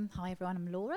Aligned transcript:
welcome. 0.00 0.18
Hi, 0.22 0.30
everyone. 0.30 0.56
I'm 0.56 0.72
Laura. 0.72 0.96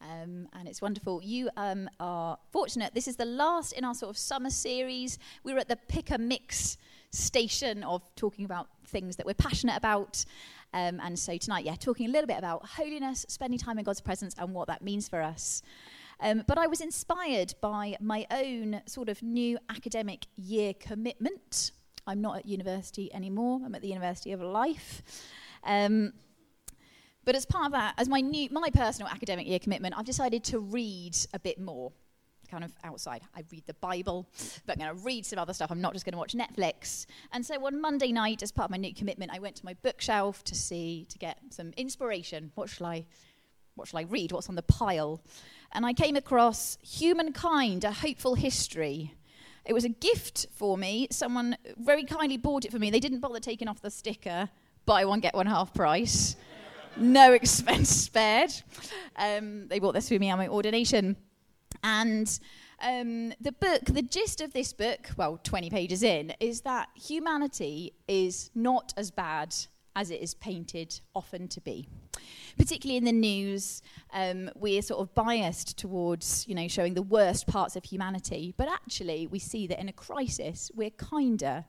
Um, 0.00 0.46
and 0.52 0.68
it's 0.68 0.80
wonderful. 0.80 1.20
You 1.22 1.50
um, 1.56 1.88
are 1.98 2.38
fortunate. 2.52 2.94
This 2.94 3.08
is 3.08 3.16
the 3.16 3.24
last 3.24 3.72
in 3.72 3.84
our 3.84 3.94
sort 3.94 4.10
of 4.10 4.18
summer 4.18 4.50
series. 4.50 5.18
We 5.42 5.52
were 5.52 5.58
at 5.58 5.68
the 5.68 5.76
pick 5.88 6.10
a 6.10 6.18
mix 6.18 6.76
station 7.10 7.82
of 7.82 8.02
talking 8.14 8.44
about 8.44 8.68
things 8.86 9.16
that 9.16 9.26
we're 9.26 9.34
passionate 9.34 9.76
about. 9.76 10.24
Um, 10.72 11.00
and 11.02 11.18
so 11.18 11.36
tonight, 11.38 11.64
yeah, 11.64 11.74
talking 11.74 12.06
a 12.06 12.10
little 12.10 12.28
bit 12.28 12.38
about 12.38 12.64
holiness, 12.64 13.26
spending 13.28 13.58
time 13.58 13.78
in 13.78 13.84
God's 13.84 14.00
presence, 14.00 14.34
and 14.38 14.54
what 14.54 14.68
that 14.68 14.82
means 14.82 15.08
for 15.08 15.22
us. 15.22 15.62
Um, 16.20 16.44
but 16.46 16.56
I 16.56 16.68
was 16.68 16.80
inspired 16.80 17.54
by 17.60 17.96
my 18.00 18.26
own 18.30 18.82
sort 18.86 19.08
of 19.08 19.22
new 19.22 19.58
academic 19.70 20.26
year 20.36 20.72
commitment. 20.74 21.72
I'm 22.06 22.20
not 22.20 22.36
at 22.38 22.46
university 22.46 23.12
anymore, 23.12 23.60
I'm 23.64 23.74
at 23.74 23.82
the 23.82 23.88
University 23.88 24.32
of 24.32 24.40
Life. 24.40 25.02
But 27.24 27.34
as 27.34 27.44
part 27.44 27.66
of 27.66 27.72
that, 27.72 27.94
as 27.98 28.08
my 28.08 28.20
new, 28.20 28.48
my 28.50 28.70
personal 28.70 29.10
academic 29.10 29.46
year 29.46 29.58
commitment, 29.58 29.94
I've 29.96 30.06
decided 30.06 30.42
to 30.44 30.58
read 30.58 31.16
a 31.34 31.38
bit 31.38 31.60
more, 31.60 31.92
kind 32.50 32.64
of 32.64 32.72
outside. 32.82 33.22
I 33.36 33.44
read 33.52 33.64
the 33.66 33.74
Bible, 33.74 34.26
but 34.66 34.76
I'm 34.76 34.84
going 34.84 34.96
to 34.96 35.04
read 35.04 35.26
some 35.26 35.38
other 35.38 35.52
stuff. 35.52 35.70
I'm 35.70 35.82
not 35.82 35.92
just 35.92 36.04
going 36.04 36.12
to 36.12 36.18
watch 36.18 36.32
Netflix. 36.32 37.06
And 37.32 37.44
so 37.44 37.54
on 37.66 37.80
Monday 37.80 38.10
night, 38.10 38.42
as 38.42 38.50
part 38.50 38.66
of 38.66 38.70
my 38.70 38.78
new 38.78 38.94
commitment, 38.94 39.32
I 39.34 39.38
went 39.38 39.56
to 39.56 39.64
my 39.64 39.74
bookshelf 39.82 40.42
to 40.44 40.54
see 40.54 41.06
to 41.10 41.18
get 41.18 41.38
some 41.50 41.72
inspiration. 41.76 42.52
What 42.54 42.70
shall 42.70 42.86
I, 42.86 43.04
what 43.74 43.88
shall 43.88 44.00
I 44.00 44.04
read? 44.04 44.32
What's 44.32 44.48
on 44.48 44.54
the 44.54 44.62
pile? 44.62 45.20
And 45.72 45.84
I 45.84 45.92
came 45.92 46.16
across 46.16 46.78
Humankind: 46.82 47.84
A 47.84 47.92
Hopeful 47.92 48.34
History. 48.34 49.14
It 49.66 49.74
was 49.74 49.84
a 49.84 49.90
gift 49.90 50.46
for 50.52 50.78
me. 50.78 51.06
Someone 51.10 51.56
very 51.76 52.04
kindly 52.04 52.38
bought 52.38 52.64
it 52.64 52.72
for 52.72 52.78
me. 52.78 52.90
They 52.90 52.98
didn't 52.98 53.20
bother 53.20 53.40
taking 53.40 53.68
off 53.68 53.82
the 53.82 53.90
sticker, 53.90 54.48
buy 54.86 55.04
one 55.04 55.20
get 55.20 55.34
one 55.34 55.46
half 55.46 55.74
price 55.74 56.34
no 56.96 57.32
expense 57.40 57.88
spared. 57.88 58.52
Um, 59.16 59.68
they 59.68 59.78
bought 59.78 59.94
this 59.94 60.08
for 60.08 60.18
me 60.18 60.30
on 60.30 60.38
my 60.38 60.48
ordination. 60.48 61.16
And 61.82 62.38
um, 62.82 63.32
the 63.40 63.52
book, 63.52 63.84
the 63.84 64.02
gist 64.02 64.40
of 64.40 64.52
this 64.52 64.72
book, 64.72 65.10
well, 65.16 65.38
20 65.42 65.70
pages 65.70 66.02
in, 66.02 66.32
is 66.40 66.62
that 66.62 66.88
humanity 66.94 67.92
is 68.08 68.50
not 68.54 68.92
as 68.96 69.10
bad 69.10 69.54
as 69.96 70.10
it 70.10 70.20
is 70.20 70.34
painted 70.34 71.00
often 71.14 71.48
to 71.48 71.60
be. 71.60 71.88
Particularly 72.56 72.96
in 72.96 73.04
the 73.04 73.12
news, 73.12 73.82
um, 74.12 74.50
we're 74.54 74.82
sort 74.82 75.00
of 75.00 75.14
biased 75.14 75.78
towards, 75.78 76.46
you 76.48 76.54
know, 76.54 76.68
showing 76.68 76.94
the 76.94 77.02
worst 77.02 77.46
parts 77.46 77.76
of 77.76 77.84
humanity. 77.84 78.54
But 78.56 78.68
actually, 78.68 79.26
we 79.26 79.38
see 79.38 79.66
that 79.66 79.80
in 79.80 79.88
a 79.88 79.92
crisis, 79.92 80.70
we're 80.74 80.90
kinder 80.90 81.64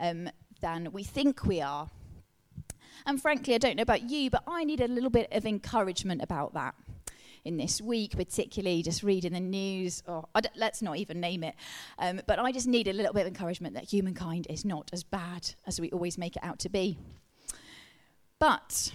um, 0.00 0.30
than 0.60 0.92
we 0.92 1.04
think 1.04 1.44
we 1.44 1.60
are. 1.60 1.88
And 3.06 3.20
frankly, 3.20 3.54
I 3.54 3.58
don't 3.58 3.76
know 3.76 3.82
about 3.82 4.08
you, 4.08 4.30
but 4.30 4.42
I 4.46 4.64
need 4.64 4.80
a 4.80 4.88
little 4.88 5.10
bit 5.10 5.28
of 5.32 5.46
encouragement 5.46 6.22
about 6.22 6.54
that 6.54 6.74
in 7.44 7.56
this 7.56 7.80
week, 7.80 8.16
particularly 8.16 8.82
just 8.82 9.02
reading 9.02 9.32
the 9.32 9.40
news, 9.40 10.02
or 10.06 10.28
let's 10.54 10.82
not 10.82 10.96
even 10.98 11.20
name 11.20 11.42
it. 11.42 11.54
Um, 11.98 12.20
but 12.26 12.38
I 12.38 12.52
just 12.52 12.66
need 12.66 12.88
a 12.88 12.92
little 12.92 13.12
bit 13.12 13.22
of 13.22 13.28
encouragement 13.28 13.74
that 13.74 13.84
humankind 13.84 14.46
is 14.50 14.64
not 14.64 14.90
as 14.92 15.02
bad 15.02 15.54
as 15.66 15.80
we 15.80 15.90
always 15.90 16.18
make 16.18 16.36
it 16.36 16.44
out 16.44 16.58
to 16.60 16.68
be. 16.68 16.98
But 18.38 18.92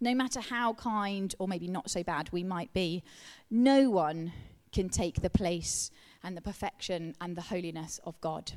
no 0.00 0.14
matter 0.14 0.40
how 0.40 0.72
kind 0.74 1.34
or 1.38 1.46
maybe 1.46 1.68
not 1.68 1.90
so 1.90 2.02
bad 2.02 2.30
we 2.32 2.42
might 2.42 2.72
be, 2.72 3.02
no 3.50 3.90
one 3.90 4.32
can 4.72 4.88
take 4.88 5.20
the 5.20 5.30
place 5.30 5.90
and 6.24 6.36
the 6.36 6.40
perfection 6.40 7.14
and 7.20 7.36
the 7.36 7.42
holiness 7.42 8.00
of 8.04 8.20
God. 8.20 8.52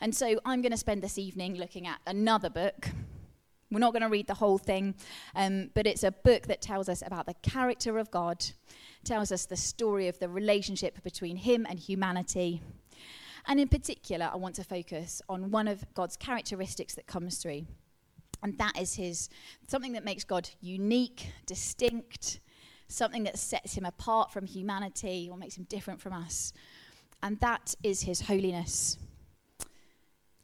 And 0.00 0.14
so 0.14 0.38
I'm 0.44 0.62
going 0.62 0.72
to 0.72 0.78
spend 0.78 1.02
this 1.02 1.18
evening 1.18 1.56
looking 1.56 1.86
at 1.86 2.00
another 2.06 2.50
book 2.50 2.88
we're 3.72 3.78
not 3.78 3.92
going 3.92 4.02
to 4.02 4.08
read 4.08 4.26
the 4.26 4.34
whole 4.34 4.58
thing, 4.58 4.94
um, 5.34 5.70
but 5.74 5.86
it's 5.86 6.04
a 6.04 6.12
book 6.12 6.46
that 6.46 6.60
tells 6.60 6.88
us 6.88 7.02
about 7.04 7.26
the 7.26 7.34
character 7.42 7.98
of 7.98 8.10
God, 8.10 8.44
tells 9.02 9.32
us 9.32 9.46
the 9.46 9.56
story 9.56 10.08
of 10.08 10.18
the 10.18 10.28
relationship 10.28 11.02
between 11.02 11.36
Him 11.36 11.66
and 11.68 11.78
humanity. 11.78 12.60
And 13.46 13.58
in 13.58 13.68
particular, 13.68 14.30
I 14.32 14.36
want 14.36 14.54
to 14.56 14.64
focus 14.64 15.22
on 15.28 15.50
one 15.50 15.66
of 15.66 15.84
God's 15.94 16.16
characteristics 16.16 16.94
that 16.94 17.06
comes 17.06 17.38
through. 17.38 17.66
And 18.42 18.58
that 18.58 18.78
is 18.78 18.94
his 18.94 19.28
something 19.68 19.92
that 19.92 20.04
makes 20.04 20.24
God 20.24 20.50
unique, 20.60 21.28
distinct, 21.46 22.40
something 22.88 23.22
that 23.24 23.38
sets 23.38 23.74
him 23.74 23.84
apart 23.84 24.32
from 24.32 24.46
humanity 24.46 25.28
or 25.30 25.36
makes 25.36 25.56
him 25.56 25.64
different 25.68 26.00
from 26.00 26.12
us. 26.12 26.52
And 27.22 27.38
that 27.40 27.74
is 27.82 28.02
his 28.02 28.20
holiness 28.22 28.98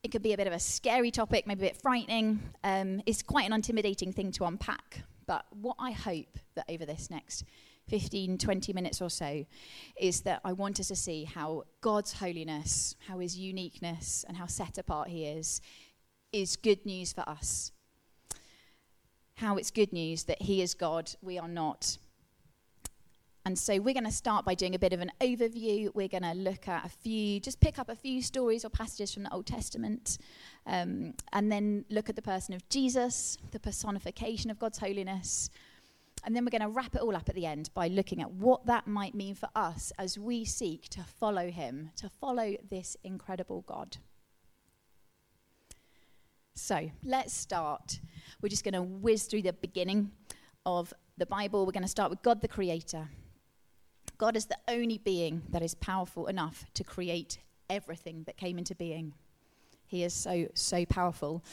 it 0.02 0.12
could 0.12 0.22
be 0.22 0.32
a 0.32 0.36
bit 0.36 0.46
of 0.46 0.52
a 0.52 0.60
scary 0.60 1.10
topic, 1.10 1.46
maybe 1.46 1.66
a 1.66 1.70
bit 1.70 1.80
frightening. 1.80 2.40
Um, 2.62 3.02
it's 3.06 3.22
quite 3.22 3.46
an 3.46 3.52
intimidating 3.52 4.12
thing 4.12 4.32
to 4.32 4.44
unpack. 4.44 5.02
But 5.26 5.44
what 5.50 5.76
I 5.78 5.90
hope 5.90 6.38
that 6.54 6.64
over 6.68 6.86
this 6.86 7.10
next 7.10 7.44
15, 7.88 8.38
20 8.38 8.72
minutes 8.72 9.00
or 9.02 9.10
so 9.10 9.44
is 10.00 10.22
that 10.22 10.40
I 10.44 10.52
want 10.52 10.78
us 10.80 10.88
to 10.88 10.96
see 10.96 11.24
how 11.24 11.64
God's 11.80 12.14
holiness, 12.14 12.94
how 13.06 13.18
his 13.18 13.36
uniqueness, 13.36 14.24
and 14.28 14.36
how 14.36 14.46
set 14.46 14.78
apart 14.78 15.08
he 15.08 15.24
is, 15.24 15.60
is 16.32 16.56
good 16.56 16.84
news 16.86 17.12
for 17.12 17.28
us. 17.28 17.72
How 19.36 19.56
it's 19.56 19.70
good 19.70 19.92
news 19.92 20.24
that 20.24 20.42
he 20.42 20.62
is 20.62 20.74
God, 20.74 21.14
we 21.22 21.38
are 21.38 21.48
not. 21.48 21.98
And 23.48 23.58
so 23.58 23.80
we're 23.80 23.94
going 23.94 24.04
to 24.04 24.12
start 24.12 24.44
by 24.44 24.52
doing 24.52 24.74
a 24.74 24.78
bit 24.78 24.92
of 24.92 25.00
an 25.00 25.10
overview. 25.22 25.88
We're 25.94 26.06
going 26.06 26.22
to 26.22 26.34
look 26.34 26.68
at 26.68 26.84
a 26.84 26.90
few, 26.90 27.40
just 27.40 27.62
pick 27.62 27.78
up 27.78 27.88
a 27.88 27.94
few 27.94 28.20
stories 28.20 28.62
or 28.62 28.68
passages 28.68 29.14
from 29.14 29.22
the 29.22 29.32
Old 29.32 29.46
Testament, 29.46 30.18
um, 30.66 31.14
and 31.32 31.50
then 31.50 31.86
look 31.88 32.10
at 32.10 32.16
the 32.16 32.20
person 32.20 32.52
of 32.52 32.68
Jesus, 32.68 33.38
the 33.52 33.58
personification 33.58 34.50
of 34.50 34.58
God's 34.58 34.76
holiness. 34.76 35.48
And 36.24 36.36
then 36.36 36.44
we're 36.44 36.50
going 36.50 36.60
to 36.60 36.68
wrap 36.68 36.94
it 36.94 37.00
all 37.00 37.16
up 37.16 37.30
at 37.30 37.34
the 37.34 37.46
end 37.46 37.70
by 37.72 37.88
looking 37.88 38.20
at 38.20 38.30
what 38.30 38.66
that 38.66 38.86
might 38.86 39.14
mean 39.14 39.34
for 39.34 39.48
us 39.56 39.94
as 39.98 40.18
we 40.18 40.44
seek 40.44 40.90
to 40.90 41.00
follow 41.18 41.50
him, 41.50 41.88
to 41.96 42.10
follow 42.10 42.54
this 42.68 42.98
incredible 43.02 43.64
God. 43.66 43.96
So 46.54 46.90
let's 47.02 47.32
start. 47.32 47.98
We're 48.42 48.50
just 48.50 48.62
going 48.62 48.74
to 48.74 48.82
whiz 48.82 49.22
through 49.22 49.40
the 49.40 49.54
beginning 49.54 50.10
of 50.66 50.92
the 51.16 51.24
Bible. 51.24 51.64
We're 51.64 51.72
going 51.72 51.82
to 51.82 51.88
start 51.88 52.10
with 52.10 52.20
God 52.20 52.42
the 52.42 52.48
Creator. 52.48 53.08
God 54.18 54.36
is 54.36 54.46
the 54.46 54.58
only 54.66 54.98
being 54.98 55.42
that 55.50 55.62
is 55.62 55.74
powerful 55.74 56.26
enough 56.26 56.66
to 56.74 56.82
create 56.82 57.38
everything 57.70 58.24
that 58.24 58.36
came 58.36 58.58
into 58.58 58.74
being. 58.74 59.14
He 59.86 60.02
is 60.02 60.12
so, 60.12 60.48
so 60.54 60.84
powerful. 60.84 61.44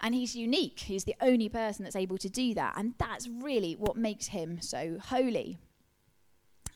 And 0.00 0.14
he's 0.14 0.34
unique. 0.34 0.80
He's 0.80 1.04
the 1.04 1.14
only 1.20 1.48
person 1.48 1.84
that's 1.84 1.96
able 1.96 2.18
to 2.18 2.28
do 2.28 2.54
that. 2.54 2.74
And 2.76 2.94
that's 2.98 3.28
really 3.28 3.74
what 3.74 3.96
makes 3.96 4.28
him 4.28 4.60
so 4.60 4.98
holy. 5.00 5.58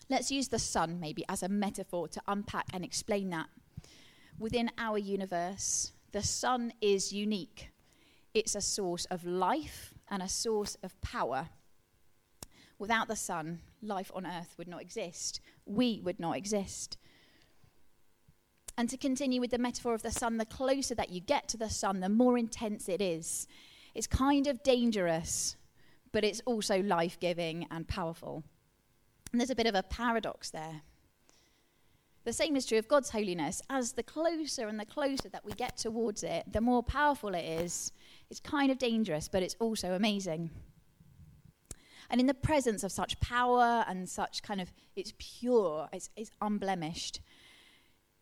Let's 0.08 0.30
use 0.30 0.48
the 0.48 0.58
sun 0.58 1.00
maybe 1.00 1.24
as 1.28 1.42
a 1.42 1.48
metaphor 1.48 2.08
to 2.08 2.22
unpack 2.28 2.66
and 2.72 2.84
explain 2.84 3.30
that. 3.30 3.48
Within 4.38 4.70
our 4.78 4.98
universe, 4.98 5.92
the 6.12 6.22
sun 6.22 6.72
is 6.80 7.12
unique. 7.12 7.70
It's 8.34 8.54
a 8.54 8.60
source 8.60 9.06
of 9.06 9.24
life 9.24 9.94
and 10.08 10.22
a 10.22 10.28
source 10.28 10.76
of 10.82 11.00
power. 11.00 11.48
Without 12.80 13.08
the 13.08 13.14
sun, 13.14 13.60
life 13.82 14.10
on 14.14 14.26
earth 14.26 14.54
would 14.56 14.66
not 14.66 14.80
exist. 14.80 15.38
We 15.66 16.00
would 16.02 16.18
not 16.18 16.38
exist. 16.38 16.96
And 18.78 18.88
to 18.88 18.96
continue 18.96 19.38
with 19.38 19.50
the 19.50 19.58
metaphor 19.58 19.92
of 19.92 20.00
the 20.02 20.10
sun, 20.10 20.38
the 20.38 20.46
closer 20.46 20.94
that 20.94 21.10
you 21.10 21.20
get 21.20 21.46
to 21.48 21.58
the 21.58 21.68
sun, 21.68 22.00
the 22.00 22.08
more 22.08 22.38
intense 22.38 22.88
it 22.88 23.02
is. 23.02 23.46
It's 23.94 24.06
kind 24.06 24.46
of 24.46 24.62
dangerous, 24.62 25.56
but 26.10 26.24
it's 26.24 26.40
also 26.46 26.82
life 26.82 27.20
giving 27.20 27.66
and 27.70 27.86
powerful. 27.86 28.44
And 29.30 29.38
there's 29.38 29.50
a 29.50 29.54
bit 29.54 29.66
of 29.66 29.74
a 29.74 29.82
paradox 29.82 30.48
there. 30.48 30.80
The 32.24 32.32
same 32.32 32.56
is 32.56 32.64
true 32.64 32.78
of 32.78 32.88
God's 32.88 33.10
holiness. 33.10 33.60
As 33.68 33.92
the 33.92 34.02
closer 34.02 34.68
and 34.68 34.80
the 34.80 34.86
closer 34.86 35.28
that 35.28 35.44
we 35.44 35.52
get 35.52 35.76
towards 35.76 36.22
it, 36.22 36.50
the 36.50 36.62
more 36.62 36.82
powerful 36.82 37.34
it 37.34 37.44
is. 37.44 37.92
It's 38.30 38.40
kind 38.40 38.72
of 38.72 38.78
dangerous, 38.78 39.28
but 39.28 39.42
it's 39.42 39.56
also 39.58 39.92
amazing. 39.92 40.48
And 42.10 42.20
in 42.20 42.26
the 42.26 42.34
presence 42.34 42.82
of 42.82 42.90
such 42.90 43.20
power 43.20 43.84
and 43.86 44.08
such 44.08 44.42
kind 44.42 44.60
of, 44.60 44.72
it's 44.96 45.14
pure, 45.18 45.88
it's, 45.92 46.10
it's 46.16 46.32
unblemished. 46.42 47.20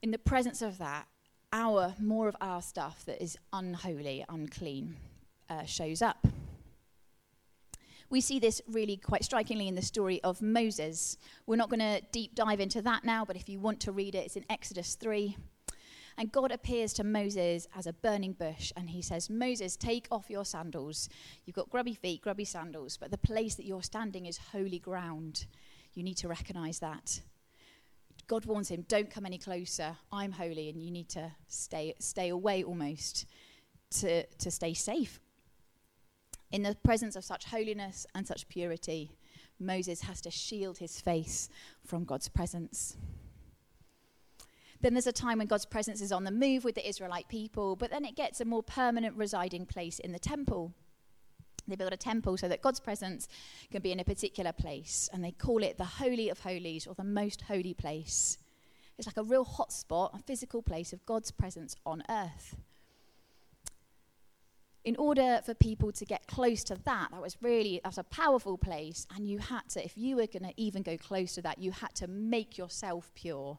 In 0.03 0.11
the 0.11 0.19
presence 0.19 0.61
of 0.61 0.77
that, 0.79 1.07
our, 1.53 1.95
more 1.99 2.29
of 2.29 2.37
our 2.43 2.61
stuff 2.61 3.05
that 3.07 3.23
is 3.23 3.39
unholy, 3.53 4.25
unclean, 4.29 4.97
uh, 5.49 5.65
shows 5.65 6.03
up. 6.03 6.27
We 8.11 8.21
see 8.21 8.39
this 8.39 8.61
really 8.67 8.97
quite 8.97 9.25
strikingly 9.25 9.69
in 9.69 9.75
the 9.75 9.83
story 9.83 10.23
of 10.23 10.41
Moses. 10.41 11.17
We're 11.47 11.57
not 11.57 11.71
going 11.71 11.81
to 11.81 12.03
deep 12.13 12.35
dive 12.35 12.61
into 12.61 12.83
that 12.83 13.05
now, 13.05 13.25
but 13.25 13.37
if 13.37 13.49
you 13.49 13.59
want 13.59 13.81
to 13.81 13.93
read 13.93 14.15
it, 14.15 14.27
it's 14.27 14.37
in 14.37 14.45
Exodus 14.51 14.95
3. 14.95 15.37
And 16.19 16.33
God 16.33 16.51
appears 16.51 16.93
to 16.95 17.05
Moses 17.05 17.69
as 17.77 17.87
a 17.87 17.93
burning 17.93 18.33
bush, 18.33 18.73
and 18.77 18.91
he 18.91 19.01
says, 19.01 19.31
Moses, 19.31 19.77
take 19.77 20.09
off 20.11 20.29
your 20.29 20.45
sandals. 20.45 21.09
You've 21.45 21.55
got 21.55 21.71
grubby 21.71 21.95
feet, 21.95 22.23
grubby 22.23 22.45
sandals, 22.45 22.97
but 22.97 23.13
the 23.13 23.19
place 23.19 23.55
that 23.55 23.65
you're 23.65 23.85
standing 23.85 24.27
is 24.27 24.37
holy 24.51 24.81
ground. 24.81 25.47
You 25.95 26.03
need 26.03 26.17
to 26.17 26.27
recognize 26.27 26.81
that. 26.81 27.21
God 28.27 28.47
warns 28.47 28.69
him, 28.69 28.85
don't 28.89 29.09
come 29.09 29.27
any 29.27 29.39
closer. 29.39 29.97
I'm 30.11 30.33
holy, 30.33 30.69
and 30.69 30.83
you 30.83 30.91
need 30.91 31.09
to 31.11 31.31
stay, 31.47 31.95
stay 32.01 32.31
away 32.31 32.65
almost 32.65 33.27
to, 34.01 34.27
to 34.27 34.51
stay 34.51 34.75
safe. 34.75 35.21
In 36.51 36.65
the 36.65 36.75
presence 36.83 37.15
of 37.15 37.25
such 37.25 37.45
holiness 37.45 38.09
and 38.17 38.27
such 38.27 38.49
purity, 38.49 39.13
Moses 39.61 40.01
has 40.01 40.21
to 40.23 40.33
shield 40.33 40.79
his 40.79 41.01
face 41.01 41.49
from 41.87 42.05
God's 42.05 42.29
presence. 42.29 42.97
Then 44.81 44.95
there's 44.95 45.07
a 45.09 45.13
time 45.13 45.39
when 45.39 45.49
God's 45.49 45.67
presence 45.67 46.01
is 46.01 46.13
on 46.13 46.25
the 46.25 46.31
move 46.31 46.65
with 46.65 46.77
the 46.77 46.89
Israelite 46.89 47.29
people, 47.29 47.75
but 47.75 47.91
then 47.91 48.05
it 48.05 48.15
gets 48.15 48.41
a 48.41 48.45
more 48.45 48.63
permanent 48.63 49.17
residing 49.17 49.67
place 49.67 49.99
in 49.99 50.13
the 50.13 50.19
temple. 50.19 50.73
They 51.67 51.77
build 51.77 51.93
a 51.93 51.99
temple 51.99 52.37
so 52.37 52.49
that 52.49 52.63
God's 52.63 52.81
presence 52.81 53.29
can 53.71 53.83
be 53.83 53.93
in 53.93 54.01
a 54.01 54.05
particular 54.05 54.53
place, 54.53 55.11
and 55.13 55.23
they 55.23 55.33
call 55.33 55.63
it 55.63 55.77
the 55.77 55.85
Holy 55.85 56.29
of 56.29 56.41
Holies 56.41 56.87
or 56.87 56.95
the 56.95 57.05
Most 57.05 57.43
Holy 57.43 57.75
Place. 57.75 58.39
It's 58.97 59.07
like 59.07 59.17
a 59.17 59.23
real 59.23 59.45
hotspot, 59.45 60.19
a 60.19 60.23
physical 60.23 60.63
place 60.63 60.93
of 60.93 61.05
God's 61.07 61.31
presence 61.31 61.77
on 61.85 62.03
earth. 62.09 62.57
In 64.85 64.97
order 64.97 65.41
for 65.45 65.55
people 65.55 65.93
to 65.93 66.05
get 66.05 66.27
close 66.27 66.65
to 66.65 66.77
that, 66.85 67.09
that 67.11 67.21
was 67.21 67.37
really 67.43 67.81
that's 67.85 67.99
a 67.99 68.05
powerful 68.05 68.57
place, 68.57 69.07
and 69.15 69.29
you 69.29 69.39
had 69.39 69.69
to, 69.71 69.85
if 69.85 69.99
you 69.99 70.17
were 70.17 70.27
going 70.27 70.45
to 70.45 70.55
even 70.57 70.83
go 70.83 70.97
close 70.97 71.35
to 71.35 71.43
that, 71.43 71.59
you 71.59 71.73
had 71.73 71.95
to 71.97 72.09
make 72.09 72.57
yourself 72.57 73.11
pure. 73.15 73.59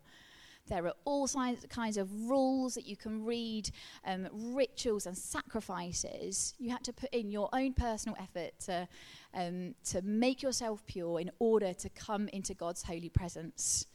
There 0.69 0.85
are 0.85 0.93
all 1.05 1.27
kinds 1.27 1.97
of 1.97 2.29
rules 2.29 2.75
that 2.75 2.85
you 2.85 2.95
can 2.95 3.25
read, 3.25 3.71
um, 4.05 4.27
rituals 4.31 5.05
and 5.05 5.17
sacrifices. 5.17 6.53
You 6.59 6.69
had 6.69 6.83
to 6.83 6.93
put 6.93 7.13
in 7.13 7.29
your 7.31 7.49
own 7.53 7.73
personal 7.73 8.15
effort 8.21 8.51
to, 8.65 8.87
um, 9.33 9.75
to 9.85 10.01
make 10.03 10.41
yourself 10.43 10.85
pure 10.85 11.19
in 11.19 11.31
order 11.39 11.73
to 11.73 11.89
come 11.89 12.27
into 12.29 12.53
God's 12.53 12.83
holy 12.83 13.09
presence. 13.09 13.87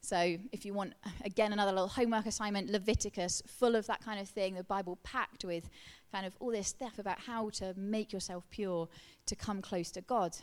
So, 0.00 0.36
if 0.52 0.64
you 0.64 0.72
want, 0.72 0.94
again, 1.24 1.52
another 1.52 1.72
little 1.72 1.88
homework 1.88 2.26
assignment, 2.26 2.70
Leviticus, 2.70 3.42
full 3.46 3.74
of 3.74 3.86
that 3.88 4.00
kind 4.00 4.20
of 4.20 4.28
thing, 4.28 4.54
the 4.54 4.64
Bible 4.64 4.98
packed 5.02 5.44
with 5.44 5.68
kind 6.12 6.24
of 6.24 6.34
all 6.40 6.50
this 6.50 6.68
stuff 6.68 6.98
about 6.98 7.18
how 7.18 7.50
to 7.50 7.74
make 7.76 8.12
yourself 8.12 8.44
pure 8.50 8.88
to 9.26 9.36
come 9.36 9.60
close 9.60 9.90
to 9.90 10.00
God. 10.00 10.36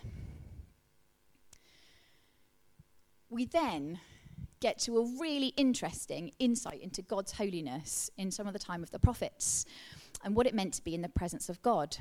We 3.30 3.46
then 3.46 4.00
get 4.66 4.80
to 4.80 4.98
a 4.98 5.06
really 5.20 5.54
interesting 5.58 6.32
insight 6.40 6.82
into 6.82 7.04
God's 7.04 7.32
holiness 7.32 8.10
in 8.18 8.32
some 8.32 8.48
of 8.48 8.54
the 8.54 8.58
time 8.58 8.82
of 8.82 8.90
the 8.90 8.98
prophets 8.98 9.64
and 10.24 10.36
what 10.36 10.48
it 10.48 10.56
meant 10.56 10.74
to 10.74 10.84
be 10.84 10.96
in 10.96 11.04
the 11.04 11.10
presence 11.10 11.50
of 11.50 11.62
God. 11.62 11.98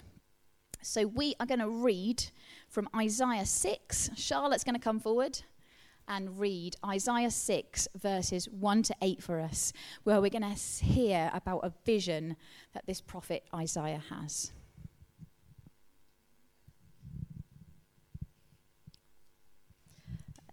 So 0.80 1.06
we 1.06 1.34
are 1.38 1.44
going 1.44 1.60
to 1.60 1.68
read 1.68 2.24
from 2.70 2.88
Isaiah 2.96 3.44
6. 3.44 4.12
Charlotte's 4.16 4.64
going 4.64 4.76
to 4.76 4.80
come 4.80 4.98
forward 4.98 5.42
and 6.08 6.40
read 6.40 6.76
Isaiah 6.82 7.30
6, 7.30 7.88
verses 8.00 8.48
1 8.48 8.82
to 8.84 8.96
8 9.02 9.22
for 9.22 9.40
us, 9.40 9.74
where 10.04 10.22
we're 10.22 10.30
going 10.30 10.54
to 10.54 10.84
hear 10.84 11.30
about 11.34 11.60
a 11.64 11.72
vision 11.84 12.34
that 12.72 12.86
this 12.86 13.02
prophet 13.02 13.44
Isaiah 13.54 14.02
has. 14.08 14.52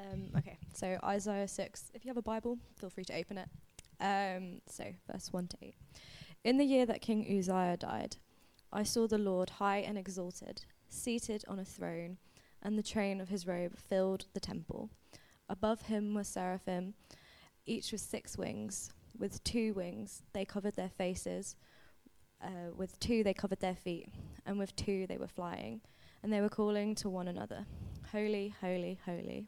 Um, 0.01 0.29
okay, 0.37 0.57
so 0.73 0.97
Isaiah 1.03 1.47
6. 1.47 1.91
If 1.93 2.05
you 2.05 2.09
have 2.09 2.17
a 2.17 2.21
Bible, 2.21 2.57
feel 2.79 2.89
free 2.89 3.05
to 3.05 3.15
open 3.15 3.37
it. 3.37 3.49
Um, 3.99 4.61
so, 4.67 4.85
verse 5.11 5.31
1 5.31 5.47
to 5.47 5.57
8. 5.61 5.75
In 6.43 6.57
the 6.57 6.65
year 6.65 6.85
that 6.85 7.01
King 7.01 7.25
Uzziah 7.37 7.77
died, 7.77 8.17
I 8.73 8.83
saw 8.83 9.07
the 9.07 9.17
Lord 9.17 9.49
high 9.51 9.79
and 9.79 9.97
exalted, 9.97 10.63
seated 10.89 11.43
on 11.47 11.59
a 11.59 11.65
throne, 11.65 12.17
and 12.63 12.77
the 12.77 12.83
train 12.83 13.21
of 13.21 13.29
his 13.29 13.45
robe 13.45 13.77
filled 13.77 14.25
the 14.33 14.39
temple. 14.39 14.89
Above 15.49 15.83
him 15.83 16.13
were 16.13 16.23
seraphim, 16.23 16.93
each 17.65 17.91
with 17.91 18.01
six 18.01 18.37
wings. 18.37 18.91
With 19.17 19.43
two 19.43 19.73
wings 19.73 20.23
they 20.33 20.45
covered 20.45 20.75
their 20.75 20.89
faces, 20.89 21.55
uh, 22.41 22.71
with 22.75 22.99
two 22.99 23.23
they 23.23 23.33
covered 23.33 23.59
their 23.59 23.75
feet, 23.75 24.09
and 24.45 24.57
with 24.57 24.75
two 24.75 25.05
they 25.05 25.17
were 25.17 25.27
flying. 25.27 25.81
And 26.23 26.31
they 26.31 26.41
were 26.41 26.49
calling 26.49 26.95
to 26.95 27.09
one 27.09 27.27
another, 27.27 27.65
Holy, 28.11 28.53
holy, 28.61 28.99
holy 29.05 29.47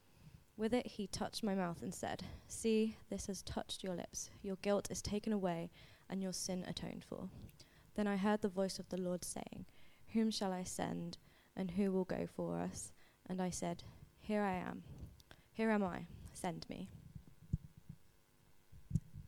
With 0.61 0.75
it 0.75 0.85
he 0.85 1.07
touched 1.07 1.43
my 1.43 1.55
mouth 1.55 1.81
and 1.81 1.91
said, 1.91 2.21
See, 2.47 2.95
this 3.09 3.25
has 3.25 3.41
touched 3.41 3.83
your 3.83 3.95
lips. 3.95 4.29
Your 4.43 4.57
guilt 4.57 4.91
is 4.91 5.01
taken 5.01 5.33
away, 5.33 5.71
and 6.07 6.21
your 6.21 6.33
sin 6.33 6.63
atoned 6.67 7.03
for. 7.03 7.29
Then 7.95 8.05
I 8.05 8.15
heard 8.15 8.43
the 8.43 8.47
voice 8.47 8.77
of 8.77 8.87
the 8.89 9.01
Lord 9.01 9.25
saying, 9.25 9.65
Whom 10.13 10.29
shall 10.29 10.53
I 10.53 10.63
send, 10.63 11.17
and 11.57 11.71
who 11.71 11.91
will 11.91 12.03
go 12.03 12.27
for 12.27 12.59
us? 12.59 12.93
And 13.27 13.41
I 13.41 13.49
said, 13.49 13.81
Here 14.19 14.43
I 14.43 14.53
am. 14.53 14.83
Here 15.51 15.71
am 15.71 15.83
I. 15.83 16.05
Send 16.31 16.67
me. 16.69 16.89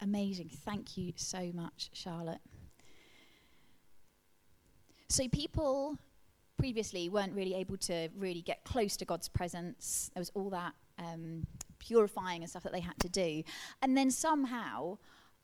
Amazing. 0.02 0.52
Thank 0.54 0.98
you 0.98 1.14
so 1.16 1.50
much, 1.52 1.90
Charlotte. 1.94 2.42
So, 5.10 5.28
people 5.30 5.98
previously 6.60 7.10
weren't 7.10 7.34
really 7.34 7.56
able 7.56 7.78
to 7.78 8.10
really 8.16 8.44
get 8.44 8.64
close 8.66 8.96
to 8.98 9.06
God's 9.06 9.30
presence. 9.30 10.12
There 10.14 10.22
was 10.22 10.32
all 10.36 10.52
that 10.52 10.74
um, 10.98 11.46
purifying 11.80 12.42
and 12.42 12.50
stuff 12.50 12.64
that 12.64 12.74
they 12.74 12.80
had 12.80 13.00
to 13.00 13.10
do. 13.10 13.44
And 13.82 13.98
then 13.98 14.12
somehow, 14.12 14.98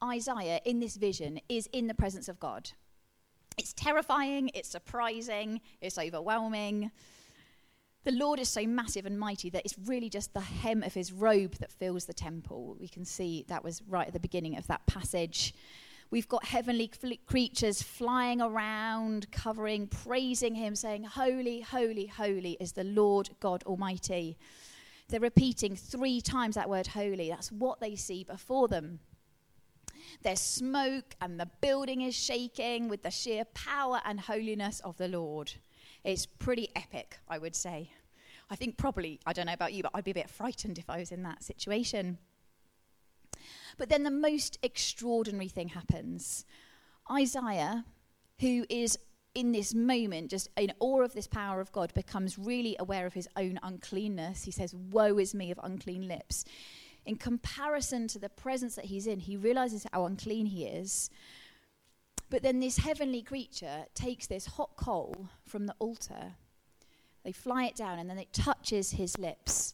Isaiah 0.04 0.62
in 0.66 0.80
this 0.80 0.96
vision 0.96 1.40
is 1.50 1.68
in 1.74 1.88
the 1.88 1.94
presence 1.94 2.28
of 2.30 2.40
God. 2.40 2.72
It's 3.58 3.74
terrifying, 3.74 4.52
it's 4.54 4.70
surprising, 4.70 5.62
it's 5.82 5.98
overwhelming. 5.98 6.92
The 8.06 8.14
Lord 8.14 8.40
is 8.40 8.48
so 8.48 8.66
massive 8.66 9.06
and 9.06 9.20
mighty 9.20 9.50
that 9.50 9.64
it's 9.66 9.76
really 9.86 10.10
just 10.10 10.34
the 10.34 10.40
hem 10.40 10.84
of 10.84 10.94
his 10.94 11.12
robe 11.12 11.56
that 11.56 11.72
fills 11.72 12.06
the 12.06 12.14
temple. 12.14 12.78
We 12.80 12.88
can 12.88 13.04
see 13.04 13.44
that 13.50 13.64
was 13.64 13.82
right 13.88 14.08
at 14.08 14.14
the 14.14 14.20
beginning 14.20 14.58
of 14.58 14.68
that 14.68 14.86
passage. 14.86 15.54
We've 16.10 16.28
got 16.28 16.46
heavenly 16.46 16.90
creatures 17.28 17.84
flying 17.84 18.42
around, 18.42 19.30
covering, 19.32 19.88
praising 19.88 20.56
him, 20.56 20.76
saying, 20.76 21.04
Holy, 21.04 21.60
holy, 21.60 22.08
holy 22.08 22.58
is 22.60 22.72
the 22.72 22.86
Lord 22.86 23.30
God 23.42 23.64
Almighty. 23.66 24.38
They're 25.10 25.20
repeating 25.20 25.76
three 25.76 26.22
times 26.22 26.56
that 26.56 26.70
word 26.70 26.88
holy. 26.88 27.30
That's 27.30 27.52
what 27.52 27.80
they 27.80 27.96
see 27.96 28.24
before 28.24 28.68
them. 28.68 29.00
There's 30.22 30.40
smoke, 30.40 31.16
and 31.20 31.40
the 31.40 31.50
building 31.62 32.02
is 32.02 32.16
shaking 32.16 32.90
with 32.90 33.04
the 33.04 33.12
sheer 33.12 33.46
power 33.46 34.02
and 34.06 34.20
holiness 34.20 34.80
of 34.82 34.98
the 34.98 35.08
Lord. 35.08 35.54
It's 36.04 36.26
pretty 36.26 36.70
epic, 36.76 37.20
I 37.28 37.38
would 37.38 37.56
say. 37.56 37.92
I 38.50 38.56
think 38.56 38.78
probably, 38.78 39.20
I 39.26 39.34
don't 39.34 39.46
know 39.48 39.54
about 39.54 39.74
you, 39.74 39.84
but 39.84 39.92
I'd 39.94 40.04
be 40.04 40.12
a 40.12 40.16
bit 40.16 40.30
frightened 40.30 40.78
if 40.78 40.90
I 40.90 41.00
was 41.00 41.12
in 41.12 41.24
that 41.24 41.44
situation. 41.44 42.18
But 43.78 43.90
then 43.90 44.04
the 44.04 44.12
most 44.12 44.58
extraordinary 44.64 45.48
thing 45.48 45.70
happens. 45.70 46.46
Isaiah, 47.12 47.86
who 48.40 48.66
is 48.70 48.98
in 49.40 49.54
this 49.54 49.74
moment, 49.74 50.30
just 50.30 50.50
in 50.58 50.74
awe 50.82 51.02
of 51.02 51.14
this 51.14 51.26
power 51.26 51.62
of 51.62 51.72
God, 51.72 51.94
becomes 51.94 52.38
really 52.38 52.76
aware 52.78 53.06
of 53.06 53.14
his 53.14 53.30
own 53.38 53.58
uncleanness. 53.64 54.44
He 54.44 54.52
says, 54.52 54.76
Woe 54.76 55.18
is 55.18 55.34
me 55.34 55.50
of 55.50 55.60
unclean 55.64 56.10
lips. 56.10 56.44
In 57.06 57.16
comparison 57.16 58.10
to 58.10 58.20
the 58.20 58.28
presence 58.28 58.76
that 58.76 58.86
he's 58.86 59.08
in, 59.08 59.22
he 59.22 59.38
realizes 59.38 59.88
how 59.94 60.04
unclean 60.04 60.48
he 60.48 60.66
is. 60.66 61.10
But 62.30 62.44
then 62.44 62.60
this 62.60 62.80
heavenly 62.80 63.22
creature 63.22 63.86
takes 63.96 64.28
this 64.28 64.46
hot 64.46 64.76
coal 64.76 65.30
from 65.48 65.68
the 65.68 65.76
altar. 65.80 66.34
They 67.24 67.32
fly 67.32 67.64
it 67.64 67.76
down, 67.76 67.98
and 67.98 68.10
then 68.10 68.20
it 68.20 68.34
touches 68.34 68.92
his 68.92 69.18
lips. 69.18 69.74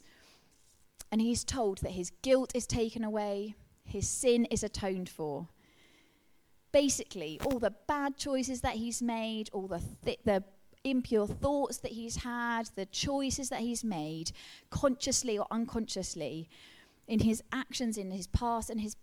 And 1.11 1.19
he's 1.19 1.43
told 1.43 1.79
that 1.79 1.91
his 1.91 2.11
guilt 2.21 2.51
is 2.53 2.67
taken 2.67 3.03
away, 3.03 3.55
his 3.83 4.07
sin 4.07 4.45
is 4.45 4.63
atoned 4.63 5.09
for 5.09 5.47
basically 6.75 7.39
all 7.45 7.57
the 7.57 7.73
bad 7.87 8.17
choices 8.17 8.59
that 8.59 8.75
he's 8.75 9.01
made, 9.01 9.49
all 9.53 9.65
the, 9.65 9.81
th- 10.03 10.19
the 10.25 10.43
impure 10.83 11.25
thoughts 11.25 11.77
that 11.77 11.93
he's 11.93 12.17
had, 12.17 12.69
the 12.75 12.85
choices 12.87 13.47
that 13.47 13.61
he's 13.61 13.81
made, 13.81 14.33
consciously 14.69 15.37
or 15.37 15.47
unconsciously, 15.51 16.49
in 17.07 17.19
his 17.19 17.41
actions 17.53 17.97
in 17.97 18.11
his 18.11 18.27
past 18.27 18.69
and 18.69 18.81
his 18.81 18.97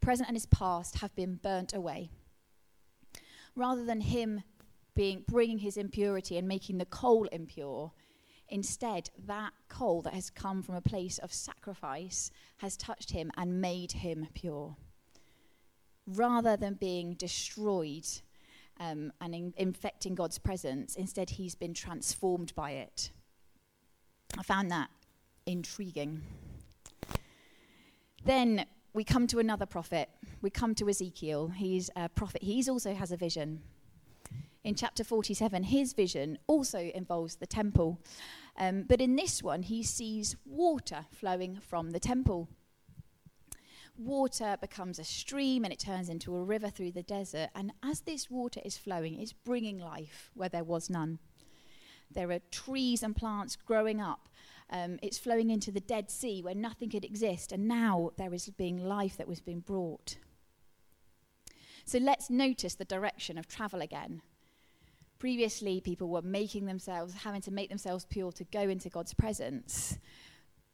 present 0.00 0.28
and 0.28 0.34
his 0.36 0.46
past 0.46 0.98
have 0.98 1.14
been 1.14 1.36
burnt 1.36 1.72
away. 1.72 2.10
Rather 3.54 3.84
than 3.84 4.00
him 4.00 4.42
being 4.96 5.22
bringing 5.28 5.58
his 5.58 5.76
impurity 5.76 6.36
and 6.36 6.48
making 6.48 6.78
the 6.78 6.86
coal 6.86 7.26
impure, 7.26 7.92
instead 8.48 9.10
that 9.16 9.52
coal 9.68 10.02
that 10.02 10.14
has 10.14 10.28
come 10.28 10.60
from 10.60 10.74
a 10.74 10.80
place 10.80 11.18
of 11.18 11.32
sacrifice 11.32 12.32
has 12.56 12.76
touched 12.76 13.12
him 13.12 13.30
and 13.36 13.60
made 13.60 13.92
him 13.92 14.26
pure 14.34 14.76
rather 16.06 16.56
than 16.56 16.74
being 16.74 17.14
destroyed 17.14 18.06
um, 18.80 19.12
and 19.20 19.34
in- 19.34 19.54
infecting 19.56 20.14
God's 20.14 20.38
presence, 20.38 20.96
instead, 20.96 21.30
he's 21.30 21.54
been 21.54 21.74
transformed 21.74 22.54
by 22.54 22.72
it. 22.72 23.10
I 24.38 24.42
found 24.42 24.70
that 24.70 24.90
intriguing. 25.46 26.22
Then 28.24 28.66
we 28.94 29.04
come 29.04 29.26
to 29.28 29.38
another 29.38 29.66
prophet. 29.66 30.08
We 30.40 30.50
come 30.50 30.74
to 30.76 30.88
Ezekiel. 30.88 31.48
He's 31.48 31.90
a 31.96 32.08
prophet. 32.08 32.42
He 32.42 32.64
also 32.68 32.94
has 32.94 33.12
a 33.12 33.16
vision. 33.16 33.62
In 34.64 34.74
chapter 34.74 35.02
47, 35.02 35.64
his 35.64 35.92
vision 35.92 36.38
also 36.46 36.78
involves 36.94 37.36
the 37.36 37.46
temple. 37.46 37.98
Um, 38.56 38.84
but 38.88 39.00
in 39.00 39.16
this 39.16 39.42
one, 39.42 39.62
he 39.62 39.82
sees 39.82 40.36
water 40.46 41.06
flowing 41.10 41.58
from 41.60 41.90
the 41.90 41.98
temple. 41.98 42.48
Water 43.96 44.56
becomes 44.60 44.98
a 44.98 45.04
stream 45.04 45.64
and 45.64 45.72
it 45.72 45.78
turns 45.78 46.08
into 46.08 46.34
a 46.34 46.42
river 46.42 46.70
through 46.70 46.92
the 46.92 47.02
desert. 47.02 47.50
And 47.54 47.72
as 47.82 48.00
this 48.00 48.30
water 48.30 48.60
is 48.64 48.78
flowing, 48.78 49.20
it's 49.20 49.32
bringing 49.32 49.78
life 49.78 50.30
where 50.34 50.48
there 50.48 50.64
was 50.64 50.88
none. 50.88 51.18
There 52.10 52.30
are 52.30 52.40
trees 52.50 53.02
and 53.02 53.14
plants 53.14 53.56
growing 53.56 54.00
up. 54.00 54.28
Um, 54.70 54.98
it's 55.02 55.18
flowing 55.18 55.50
into 55.50 55.70
the 55.70 55.80
Dead 55.80 56.10
Sea 56.10 56.42
where 56.42 56.54
nothing 56.54 56.90
could 56.90 57.04
exist. 57.04 57.52
And 57.52 57.68
now 57.68 58.10
there 58.16 58.32
is 58.32 58.48
being 58.50 58.78
life 58.78 59.16
that 59.18 59.28
was 59.28 59.40
being 59.40 59.60
brought. 59.60 60.16
So 61.84 61.98
let's 61.98 62.30
notice 62.30 62.74
the 62.74 62.84
direction 62.84 63.36
of 63.36 63.48
travel 63.48 63.82
again. 63.82 64.22
Previously, 65.18 65.80
people 65.80 66.08
were 66.08 66.22
making 66.22 66.66
themselves, 66.66 67.14
having 67.14 67.42
to 67.42 67.52
make 67.52 67.68
themselves 67.68 68.06
pure 68.06 68.32
to 68.32 68.44
go 68.44 68.62
into 68.62 68.88
God's 68.88 69.14
presence. 69.14 69.98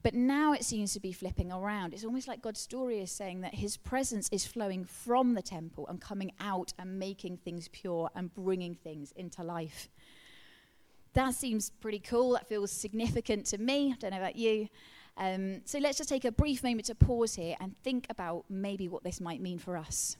But 0.03 0.15
now 0.15 0.53
it 0.53 0.65
seems 0.65 0.93
to 0.93 1.01
be 1.01 1.13
flipping 1.13 1.51
around. 1.51 1.93
It's 1.93 2.05
almost 2.05 2.29
like 2.29 2.41
God's 2.41 2.61
story 2.61 3.01
is 3.01 3.11
saying 3.11 3.41
that 3.41 3.57
his 3.57 3.77
presence 3.77 4.29
is 4.31 4.47
flowing 4.47 4.85
from 4.85 5.35
the 5.35 5.43
temple 5.43 5.87
and 5.89 6.01
coming 6.01 6.33
out 6.39 6.73
and 6.79 6.99
making 6.99 7.39
things 7.39 7.69
pure 7.69 8.09
and 8.15 8.33
bringing 8.33 8.75
things 8.75 9.13
into 9.17 9.43
life. 9.43 9.89
That 11.15 11.35
seems 11.35 11.71
pretty 11.71 11.99
cool. 11.99 12.33
That 12.33 12.49
feels 12.49 12.71
significant 12.71 13.47
to 13.47 13.59
me. 13.59 13.93
I 13.93 13.97
don't 13.97 14.13
know 14.13 14.19
about 14.19 14.37
you. 14.37 14.69
Um, 15.17 15.63
so 15.65 15.81
let's 15.81 15.99
just 15.99 16.09
take 16.09 16.25
a 16.25 16.31
brief 16.31 16.63
moment 16.63 16.87
to 16.87 16.95
pause 16.95 17.35
here 17.35 17.57
and 17.59 17.77
think 17.83 18.07
about 18.09 18.45
maybe 18.49 18.89
what 18.89 19.03
this 19.03 19.21
might 19.21 19.41
mean 19.41 19.59
for 19.59 19.77
us. 19.77 20.17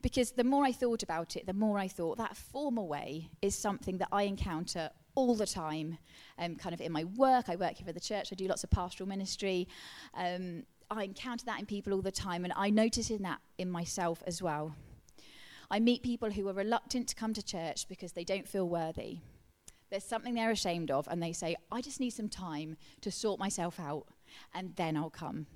Because 0.00 0.32
the 0.32 0.44
more 0.44 0.64
I 0.64 0.72
thought 0.72 1.02
about 1.02 1.36
it, 1.36 1.46
the 1.46 1.52
more 1.52 1.78
I 1.78 1.88
thought 1.88 2.16
that 2.16 2.38
former 2.38 2.82
way 2.82 3.28
is 3.42 3.54
something 3.54 3.98
that 3.98 4.08
I 4.10 4.22
encounter 4.22 4.88
all 5.14 5.34
the 5.34 5.46
time, 5.46 5.98
um, 6.38 6.56
kind 6.56 6.74
of 6.74 6.80
in 6.80 6.92
my 6.92 7.04
work. 7.04 7.48
I 7.48 7.56
work 7.56 7.76
here 7.76 7.86
for 7.86 7.92
the 7.92 8.00
church, 8.00 8.30
I 8.32 8.34
do 8.34 8.46
lots 8.46 8.64
of 8.64 8.70
pastoral 8.70 9.08
ministry. 9.08 9.68
Um, 10.14 10.64
I 10.90 11.04
encounter 11.04 11.44
that 11.46 11.60
in 11.60 11.66
people 11.66 11.92
all 11.92 12.02
the 12.02 12.10
time, 12.10 12.44
and 12.44 12.52
I 12.56 12.70
notice 12.70 13.10
in 13.10 13.22
that 13.22 13.40
in 13.58 13.70
myself 13.70 14.22
as 14.26 14.42
well. 14.42 14.74
I 15.70 15.78
meet 15.78 16.02
people 16.02 16.32
who 16.32 16.48
are 16.48 16.52
reluctant 16.52 17.08
to 17.08 17.14
come 17.14 17.32
to 17.34 17.42
church 17.42 17.86
because 17.88 18.12
they 18.12 18.24
don't 18.24 18.48
feel 18.48 18.68
worthy. 18.68 19.18
There's 19.88 20.04
something 20.04 20.34
they're 20.34 20.50
ashamed 20.50 20.90
of, 20.90 21.06
and 21.08 21.22
they 21.22 21.32
say, 21.32 21.56
I 21.70 21.80
just 21.80 22.00
need 22.00 22.10
some 22.10 22.28
time 22.28 22.76
to 23.02 23.10
sort 23.10 23.38
myself 23.38 23.78
out, 23.78 24.06
and 24.52 24.74
then 24.74 24.96
I'll 24.96 25.10
come. 25.10 25.46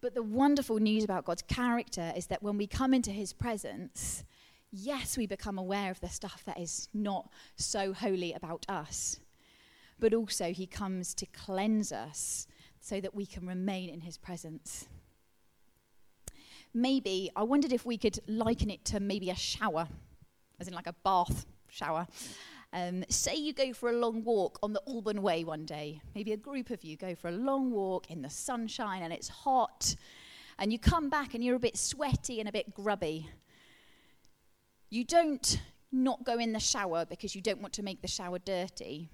But 0.00 0.14
the 0.14 0.22
wonderful 0.22 0.78
news 0.78 1.02
about 1.02 1.24
God's 1.24 1.42
character 1.42 2.12
is 2.16 2.26
that 2.26 2.42
when 2.42 2.58
we 2.58 2.66
come 2.66 2.92
into 2.92 3.10
his 3.10 3.32
presence, 3.32 4.22
yes, 4.74 5.16
we 5.16 5.26
become 5.26 5.56
aware 5.56 5.90
of 5.90 6.00
the 6.00 6.08
stuff 6.08 6.42
that 6.46 6.58
is 6.58 6.88
not 6.92 7.30
so 7.56 7.92
holy 7.92 8.32
about 8.32 8.66
us, 8.68 9.20
but 10.00 10.12
also 10.12 10.52
He 10.52 10.66
comes 10.66 11.14
to 11.14 11.26
cleanse 11.26 11.92
us 11.92 12.46
so 12.80 13.00
that 13.00 13.14
we 13.14 13.24
can 13.24 13.46
remain 13.46 13.88
in 13.88 14.00
His 14.00 14.18
presence. 14.18 14.86
Maybe, 16.74 17.30
I 17.36 17.44
wondered 17.44 17.72
if 17.72 17.86
we 17.86 17.96
could 17.96 18.18
liken 18.26 18.68
it 18.68 18.84
to 18.86 18.98
maybe 18.98 19.30
a 19.30 19.36
shower, 19.36 19.86
as 20.58 20.66
in 20.66 20.74
like 20.74 20.88
a 20.88 20.94
bath 21.04 21.46
shower. 21.68 22.08
Um, 22.72 23.04
say 23.08 23.36
you 23.36 23.52
go 23.52 23.72
for 23.72 23.90
a 23.90 23.92
long 23.92 24.24
walk 24.24 24.58
on 24.60 24.72
the 24.72 24.82
Alban 24.88 25.22
Way 25.22 25.44
one 25.44 25.64
day. 25.64 26.00
Maybe 26.16 26.32
a 26.32 26.36
group 26.36 26.70
of 26.70 26.82
you 26.82 26.96
go 26.96 27.14
for 27.14 27.28
a 27.28 27.32
long 27.32 27.70
walk 27.70 28.10
in 28.10 28.22
the 28.22 28.30
sunshine 28.30 29.02
and 29.02 29.12
it's 29.12 29.28
hot, 29.28 29.94
and 30.58 30.72
you 30.72 30.80
come 30.80 31.08
back 31.08 31.34
and 31.34 31.44
you're 31.44 31.54
a 31.54 31.60
bit 31.60 31.76
sweaty 31.76 32.40
and 32.40 32.48
a 32.48 32.52
bit 32.52 32.74
grubby. 32.74 33.28
You 34.94 35.02
don't 35.02 35.60
not 35.90 36.24
go 36.24 36.38
in 36.38 36.52
the 36.52 36.60
shower 36.60 37.04
because 37.04 37.34
you 37.34 37.42
don't 37.42 37.60
want 37.60 37.74
to 37.74 37.82
make 37.82 38.00
the 38.00 38.06
shower 38.06 38.38
dirty. 38.38 39.10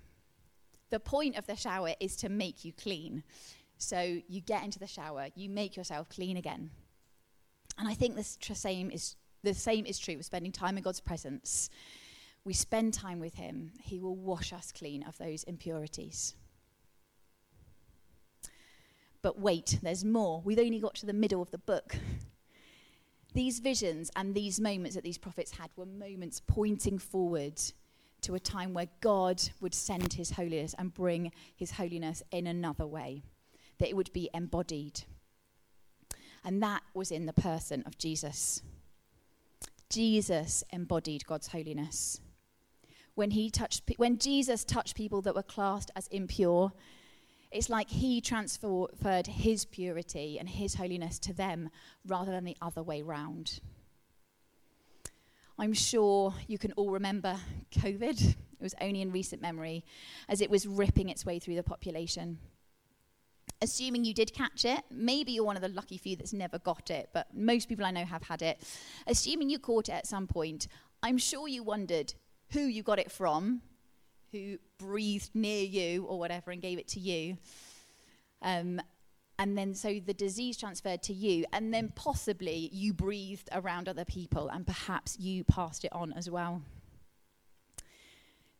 The 0.90 1.00
point 1.00 1.38
of 1.38 1.46
the 1.46 1.56
shower 1.56 1.94
is 2.00 2.16
to 2.16 2.28
make 2.28 2.66
you 2.66 2.74
clean. 2.74 3.22
So 3.78 4.18
you 4.28 4.42
get 4.42 4.62
into 4.62 4.78
the 4.78 4.86
shower, 4.86 5.28
you 5.34 5.48
make 5.48 5.78
yourself 5.78 6.10
clean 6.10 6.36
again. 6.36 6.68
And 7.78 7.88
I 7.88 7.94
think 7.94 8.14
the 8.14 8.24
same 8.24 8.90
is 8.90 9.16
the 9.42 9.54
same 9.54 9.86
is 9.86 9.98
true 9.98 10.18
with 10.18 10.26
spending 10.26 10.52
time 10.52 10.76
in 10.76 10.82
God's 10.82 11.00
presence. 11.00 11.70
We 12.44 12.52
spend 12.52 12.92
time 12.92 13.18
with 13.18 13.36
him, 13.36 13.72
he 13.82 13.98
will 13.98 14.16
wash 14.16 14.52
us 14.52 14.72
clean 14.72 15.02
of 15.04 15.16
those 15.16 15.44
impurities. 15.44 16.34
But 19.22 19.38
wait, 19.38 19.78
there's 19.82 20.04
more. 20.04 20.42
We've 20.44 20.58
only 20.58 20.78
got 20.78 20.96
to 20.96 21.06
the 21.06 21.14
middle 21.14 21.40
of 21.40 21.50
the 21.50 21.58
book. 21.72 21.96
These 23.32 23.60
visions 23.60 24.10
and 24.16 24.34
these 24.34 24.58
moments 24.60 24.96
that 24.96 25.04
these 25.04 25.18
prophets 25.18 25.52
had 25.52 25.70
were 25.76 25.86
moments 25.86 26.40
pointing 26.46 26.98
forward 26.98 27.60
to 28.22 28.34
a 28.34 28.40
time 28.40 28.74
where 28.74 28.88
God 29.00 29.40
would 29.60 29.74
send 29.74 30.12
his 30.12 30.32
holiness 30.32 30.74
and 30.78 30.92
bring 30.92 31.32
his 31.56 31.72
holiness 31.72 32.22
in 32.30 32.46
another 32.46 32.86
way, 32.86 33.22
that 33.78 33.88
it 33.88 33.96
would 33.96 34.12
be 34.12 34.28
embodied. 34.34 35.02
And 36.44 36.62
that 36.62 36.82
was 36.94 37.10
in 37.10 37.26
the 37.26 37.32
person 37.32 37.82
of 37.86 37.98
Jesus. 37.98 38.62
Jesus 39.88 40.64
embodied 40.70 41.26
God's 41.26 41.48
holiness. 41.48 42.20
When, 43.14 43.32
he 43.32 43.50
touched, 43.50 43.82
when 43.96 44.18
Jesus 44.18 44.64
touched 44.64 44.96
people 44.96 45.22
that 45.22 45.34
were 45.34 45.42
classed 45.42 45.90
as 45.96 46.06
impure, 46.08 46.72
it's 47.50 47.68
like 47.68 47.90
he 47.90 48.20
transferred 48.20 49.26
his 49.26 49.64
purity 49.64 50.38
and 50.38 50.48
his 50.48 50.74
holiness 50.74 51.18
to 51.18 51.32
them 51.32 51.70
rather 52.06 52.30
than 52.30 52.44
the 52.44 52.56
other 52.62 52.82
way 52.82 53.02
round. 53.02 53.60
I'm 55.58 55.72
sure 55.72 56.34
you 56.46 56.58
can 56.58 56.72
all 56.72 56.90
remember 56.90 57.36
COVID. 57.72 58.20
It 58.60 58.62
was 58.62 58.74
only 58.80 59.02
in 59.02 59.10
recent 59.10 59.42
memory 59.42 59.84
as 60.28 60.40
it 60.40 60.50
was 60.50 60.66
ripping 60.66 61.08
its 61.08 61.26
way 61.26 61.38
through 61.38 61.56
the 61.56 61.62
population. 61.62 62.38
Assuming 63.62 64.04
you 64.04 64.14
did 64.14 64.32
catch 64.32 64.64
it, 64.64 64.80
maybe 64.90 65.32
you're 65.32 65.44
one 65.44 65.56
of 65.56 65.62
the 65.62 65.68
lucky 65.68 65.98
few 65.98 66.16
that's 66.16 66.32
never 66.32 66.58
got 66.58 66.90
it, 66.90 67.10
but 67.12 67.26
most 67.34 67.68
people 67.68 67.84
I 67.84 67.90
know 67.90 68.04
have 68.04 68.22
had 68.22 68.42
it. 68.42 68.62
Assuming 69.06 69.50
you 69.50 69.58
caught 69.58 69.88
it 69.88 69.92
at 69.92 70.06
some 70.06 70.26
point, 70.26 70.66
I'm 71.02 71.18
sure 71.18 71.48
you 71.48 71.62
wondered 71.62 72.14
who 72.52 72.60
you 72.60 72.82
got 72.82 72.98
it 72.98 73.10
from 73.10 73.60
who 74.32 74.58
breathed 74.78 75.30
near 75.34 75.64
you 75.64 76.04
or 76.04 76.18
whatever 76.18 76.50
and 76.50 76.62
gave 76.62 76.78
it 76.78 76.88
to 76.88 77.00
you. 77.00 77.38
Um, 78.42 78.80
and 79.38 79.56
then 79.56 79.74
so 79.74 80.00
the 80.04 80.12
disease 80.12 80.58
transferred 80.58 81.02
to 81.04 81.14
you, 81.14 81.46
and 81.52 81.72
then 81.72 81.92
possibly 81.94 82.68
you 82.72 82.92
breathed 82.92 83.48
around 83.52 83.88
other 83.88 84.04
people, 84.04 84.50
and 84.50 84.66
perhaps 84.66 85.18
you 85.18 85.44
passed 85.44 85.84
it 85.84 85.92
on 85.92 86.12
as 86.12 86.28
well. 86.28 86.60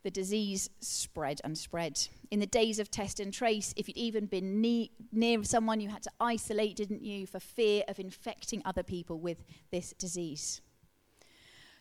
The 0.03 0.11
disease 0.11 0.71
spread 0.81 1.43
and 1.45 1.59
spread. 1.59 2.09
In 2.31 2.41
the 2.41 2.47
days 2.47 2.79
of 2.79 2.91
test 2.91 3.21
and 3.21 3.31
trace, 3.31 3.75
if 3.77 3.89
you'd 3.89 3.99
even 3.99 4.25
been 4.25 4.63
ne- 4.63 4.91
near 5.13 5.45
someone, 5.45 5.81
you 5.81 5.91
had 5.91 6.03
to 6.05 6.11
isolate, 6.19 6.77
didn't 6.77 7.05
you, 7.05 7.27
for 7.27 7.39
fear 7.39 7.85
of 7.87 7.99
infecting 7.99 8.63
other 8.65 8.83
people 8.83 9.19
with 9.19 9.45
this 9.71 9.93
disease. 9.99 10.63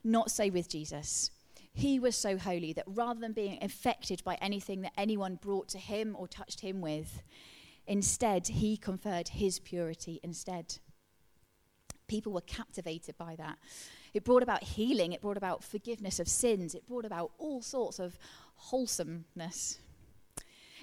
Not 0.03 0.29
so 0.29 0.49
with 0.49 0.67
Jesus. 0.67 1.31
He 1.79 1.97
was 1.97 2.17
so 2.17 2.37
holy 2.37 2.73
that 2.73 2.83
rather 2.87 3.21
than 3.21 3.31
being 3.31 3.57
affected 3.63 4.21
by 4.25 4.37
anything 4.41 4.81
that 4.81 4.91
anyone 4.97 5.39
brought 5.41 5.69
to 5.69 5.77
him 5.77 6.13
or 6.19 6.27
touched 6.27 6.59
him 6.59 6.81
with, 6.81 7.23
instead, 7.87 8.47
he 8.47 8.75
conferred 8.75 9.29
his 9.29 9.59
purity 9.59 10.19
instead. 10.21 10.79
People 12.07 12.33
were 12.33 12.41
captivated 12.41 13.17
by 13.17 13.37
that. 13.37 13.59
It 14.13 14.25
brought 14.25 14.43
about 14.43 14.61
healing, 14.61 15.13
it 15.13 15.21
brought 15.21 15.37
about 15.37 15.63
forgiveness 15.63 16.19
of 16.19 16.27
sins, 16.27 16.75
it 16.75 16.85
brought 16.85 17.05
about 17.05 17.31
all 17.37 17.61
sorts 17.61 17.97
of 17.97 18.19
wholesomeness. 18.55 19.79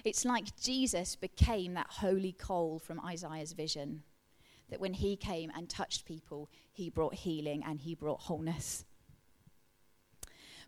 It's 0.03 0.25
like 0.25 0.57
Jesus 0.59 1.15
became 1.15 1.75
that 1.75 1.91
holy 1.91 2.31
coal 2.31 2.79
from 2.79 2.99
Isaiah's 3.05 3.53
vision. 3.53 4.01
That 4.71 4.79
when 4.79 4.95
he 4.95 5.15
came 5.15 5.51
and 5.55 5.69
touched 5.69 6.05
people, 6.05 6.49
he 6.71 6.89
brought 6.89 7.13
healing 7.13 7.63
and 7.63 7.81
he 7.81 7.93
brought 7.93 8.21
wholeness. 8.21 8.83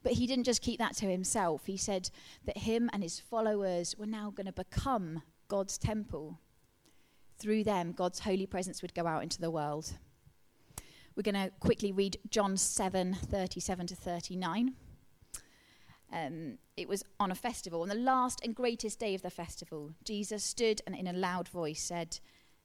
But 0.03 0.13
he 0.13 0.27
didn't 0.27 0.46
just 0.46 0.62
keep 0.62 0.79
that 0.79 0.96
to 0.98 1.08
himself. 1.08 1.65
He 1.65 1.77
said 1.77 2.10
that 2.46 2.60
him 2.60 2.89
and 2.94 3.03
his 3.03 3.20
followers 3.20 3.96
were 3.98 4.06
now 4.06 4.32
going 4.32 4.48
to 4.48 4.53
become 4.53 5.24
God's 5.48 5.77
temple. 5.77 6.39
Through 7.38 7.63
them, 7.63 7.91
God's 7.91 8.20
holy 8.20 8.46
presence 8.46 8.82
would 8.82 8.94
go 8.94 9.08
out 9.08 9.24
into 9.24 9.41
the 9.41 9.51
world. 9.51 9.94
We're 11.15 11.24
going 11.24 11.36
to 11.36 11.51
quickly 11.60 11.91
read 11.91 12.18
John 12.29 12.56
7 12.56 13.13
37 13.13 13.88
to 13.88 13.96
39. 13.96 14.75
Um, 16.12 16.58
it 16.75 16.88
was 16.88 17.03
on 17.20 17.32
a 17.32 17.36
festival. 17.36 17.82
On 17.82 17.89
the 17.89 17.96
last 17.96 18.39
and 18.44 18.56
greatest 18.56 19.00
day 19.00 19.13
of 19.15 19.22
the 19.22 19.29
festival, 19.29 19.91
Jesus 20.03 20.44
stood 20.44 20.82
and 20.88 20.96
in 20.96 21.08
a 21.08 21.13
loud 21.13 21.48
voice 21.48 21.82
said, 21.82 22.20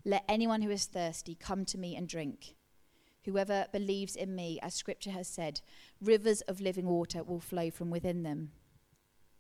Let 0.05 0.25
anyone 0.29 0.62
who 0.62 0.71
is 0.71 0.87
thirsty 0.87 1.35
come 1.35 1.64
to 1.67 1.79
me 1.79 1.97
and 1.97 2.09
drink. 2.09 2.55
Whoever 3.25 3.67
believes 3.73 4.17
in 4.17 4.35
me, 4.35 4.59
as 4.62 4.75
scripture 4.75 5.11
has 5.11 5.29
said, 5.29 5.61
rivers 6.04 6.40
of 6.42 6.61
living 6.61 6.87
water 6.87 7.23
will 7.23 7.40
flow 7.40 7.70
from 7.70 7.90
within 7.90 8.23
them. 8.23 8.50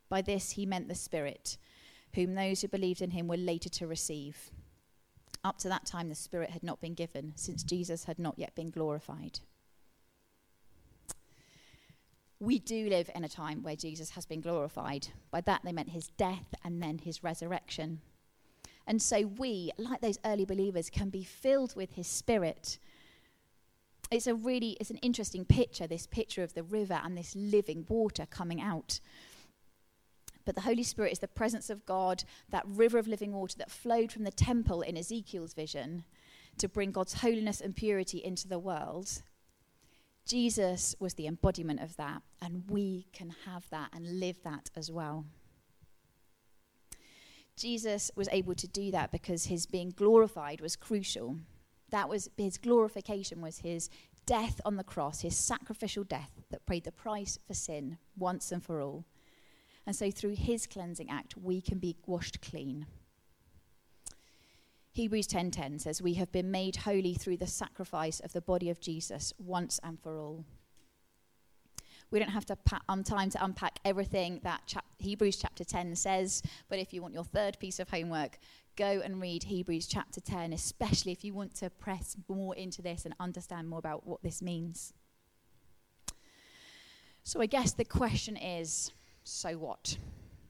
By 0.08 0.22
this 0.22 0.52
he 0.52 0.66
meant 0.66 0.88
the 0.88 0.94
Spirit, 0.94 1.56
whom 2.14 2.34
those 2.34 2.60
who 2.60 2.68
believed 2.68 3.02
in 3.02 3.10
him 3.10 3.28
were 3.28 3.36
later 3.36 3.68
to 3.70 3.86
receive. 3.86 4.50
Up 5.42 5.58
to 5.58 5.68
that 5.68 5.84
time, 5.84 6.08
the 6.08 6.14
Spirit 6.14 6.50
had 6.50 6.62
not 6.62 6.80
been 6.80 6.94
given, 6.94 7.32
since 7.36 7.62
Jesus 7.62 8.04
had 8.04 8.18
not 8.18 8.38
yet 8.38 8.54
been 8.54 8.70
glorified. 8.70 9.40
We 12.40 12.58
do 12.58 12.88
live 12.88 13.10
in 13.14 13.24
a 13.24 13.28
time 13.28 13.62
where 13.62 13.76
Jesus 13.76 14.10
has 14.10 14.26
been 14.26 14.40
glorified. 14.40 15.08
By 15.30 15.40
that, 15.42 15.60
they 15.64 15.72
meant 15.72 15.90
his 15.90 16.08
death 16.08 16.54
and 16.64 16.82
then 16.82 16.98
his 16.98 17.22
resurrection. 17.22 18.00
And 18.86 19.00
so 19.00 19.22
we, 19.22 19.70
like 19.78 20.00
those 20.00 20.18
early 20.24 20.44
believers, 20.44 20.90
can 20.90 21.10
be 21.10 21.24
filled 21.24 21.74
with 21.76 21.92
his 21.92 22.06
Spirit. 22.06 22.78
It's 24.14 24.28
a 24.28 24.34
really, 24.36 24.76
it's 24.78 24.90
an 24.90 24.98
interesting 24.98 25.44
picture, 25.44 25.88
this 25.88 26.06
picture 26.06 26.44
of 26.44 26.54
the 26.54 26.62
river 26.62 27.00
and 27.02 27.18
this 27.18 27.34
living 27.34 27.84
water 27.88 28.26
coming 28.30 28.60
out. 28.60 29.00
But 30.44 30.54
the 30.54 30.60
Holy 30.60 30.84
Spirit 30.84 31.10
is 31.10 31.18
the 31.18 31.26
presence 31.26 31.68
of 31.68 31.84
God, 31.84 32.22
that 32.48 32.62
river 32.64 32.98
of 32.98 33.08
living 33.08 33.32
water 33.32 33.58
that 33.58 33.72
flowed 33.72 34.12
from 34.12 34.22
the 34.22 34.30
temple 34.30 34.82
in 34.82 34.96
Ezekiel's 34.96 35.52
vision 35.52 36.04
to 36.58 36.68
bring 36.68 36.92
God's 36.92 37.22
holiness 37.22 37.60
and 37.60 37.74
purity 37.74 38.18
into 38.18 38.46
the 38.46 38.60
world. 38.60 39.22
Jesus 40.24 40.94
was 41.00 41.14
the 41.14 41.26
embodiment 41.26 41.80
of 41.80 41.96
that, 41.96 42.22
and 42.40 42.70
we 42.70 43.08
can 43.12 43.34
have 43.46 43.68
that 43.70 43.88
and 43.92 44.20
live 44.20 44.40
that 44.44 44.70
as 44.76 44.92
well. 44.92 45.24
Jesus 47.56 48.12
was 48.14 48.28
able 48.30 48.54
to 48.54 48.68
do 48.68 48.92
that 48.92 49.10
because 49.10 49.46
his 49.46 49.66
being 49.66 49.90
glorified 49.90 50.60
was 50.60 50.76
crucial. 50.76 51.38
That 51.94 52.08
was 52.08 52.28
his 52.36 52.58
glorification 52.58 53.40
was 53.40 53.58
his 53.58 53.88
death 54.26 54.60
on 54.64 54.74
the 54.74 54.82
cross, 54.82 55.20
his 55.20 55.36
sacrificial 55.36 56.02
death 56.02 56.32
that 56.50 56.66
paid 56.66 56.82
the 56.82 56.90
price 56.90 57.38
for 57.46 57.54
sin 57.54 57.98
once 58.18 58.50
and 58.50 58.60
for 58.60 58.80
all. 58.80 59.04
And 59.86 59.94
so 59.94 60.10
through 60.10 60.34
his 60.34 60.66
cleansing 60.66 61.08
act, 61.08 61.36
we 61.36 61.60
can 61.60 61.78
be 61.78 61.96
washed 62.04 62.40
clean. 62.40 62.86
Hebrews 64.90 65.28
10:10 65.28 65.78
says 65.78 66.02
we 66.02 66.14
have 66.14 66.32
been 66.32 66.50
made 66.50 66.74
holy 66.74 67.14
through 67.14 67.36
the 67.36 67.46
sacrifice 67.46 68.18
of 68.18 68.32
the 68.32 68.40
body 68.40 68.70
of 68.70 68.80
Jesus 68.80 69.32
once 69.38 69.78
and 69.84 70.00
for 70.00 70.18
all. 70.18 70.44
We 72.10 72.18
don't 72.18 72.30
have 72.30 72.46
to 72.46 72.56
pa- 72.56 72.82
um, 72.88 73.04
time 73.04 73.30
to 73.30 73.44
unpack 73.44 73.78
everything 73.84 74.40
that 74.42 74.66
chap- 74.66 74.84
Hebrews 74.98 75.36
chapter 75.36 75.62
10 75.62 75.94
says, 75.94 76.42
but 76.68 76.78
if 76.78 76.92
you 76.92 77.02
want 77.02 77.14
your 77.14 77.24
third 77.24 77.58
piece 77.60 77.78
of 77.78 77.90
homework, 77.90 78.38
go 78.76 79.00
and 79.04 79.20
read 79.20 79.44
Hebrews 79.44 79.86
chapter 79.86 80.20
10, 80.20 80.52
especially 80.52 81.12
if 81.12 81.24
you 81.24 81.34
want 81.34 81.54
to 81.56 81.70
press 81.70 82.16
more 82.28 82.54
into 82.54 82.82
this 82.82 83.04
and 83.04 83.14
understand 83.20 83.68
more 83.68 83.78
about 83.78 84.06
what 84.06 84.22
this 84.22 84.42
means. 84.42 84.92
So 87.22 87.40
I 87.40 87.46
guess 87.46 87.72
the 87.72 87.84
question 87.84 88.36
is 88.36 88.92
so 89.22 89.52
what? 89.52 89.96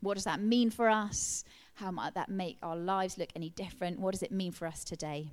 What 0.01 0.15
does 0.15 0.25
that 0.25 0.41
mean 0.41 0.71
for 0.71 0.89
us? 0.89 1.45
How 1.75 1.91
might 1.91 2.15
that 2.15 2.29
make 2.29 2.59
our 2.63 2.77
lives 2.77 3.17
look 3.17 3.31
any 3.35 3.51
different? 3.51 4.01
What 4.01 4.13
does 4.13 4.23
it 4.23 4.33
mean 4.33 4.53
for 4.53 4.67
us 4.67 4.85
today? 4.85 5.31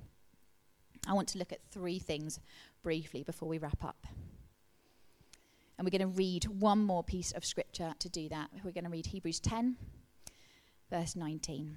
I 1.06 1.14
want 1.14 1.28
to 1.28 1.38
look 1.38 1.52
at 1.52 1.64
three 1.70 1.98
things 1.98 2.38
briefly 2.82 3.22
before 3.22 3.48
we 3.48 3.58
wrap 3.58 3.84
up. 3.84 4.06
And 5.76 5.84
we're 5.84 5.98
going 5.98 6.12
to 6.12 6.18
read 6.18 6.44
one 6.44 6.78
more 6.78 7.02
piece 7.02 7.32
of 7.32 7.44
scripture 7.44 7.92
to 7.98 8.08
do 8.08 8.28
that. 8.28 8.50
We're 8.64 8.70
going 8.70 8.84
to 8.84 8.90
read 8.90 9.06
Hebrews 9.06 9.40
10, 9.40 9.76
verse 10.90 11.16
19. 11.16 11.76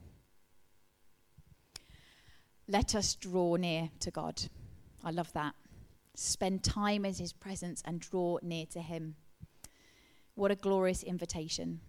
Let 2.71 2.95
us 2.95 3.15
draw 3.15 3.57
near 3.57 3.89
to 3.99 4.11
God. 4.11 4.43
I 5.03 5.11
love 5.11 5.33
that. 5.33 5.55
Spend 6.15 6.63
time 6.63 7.03
in 7.03 7.13
his 7.13 7.33
presence 7.33 7.83
and 7.83 7.99
draw 7.99 8.37
near 8.41 8.65
to 8.67 8.79
him. 8.79 9.15
What 10.35 10.51
a 10.51 10.55
glorious 10.55 11.03
invitation. 11.03 11.81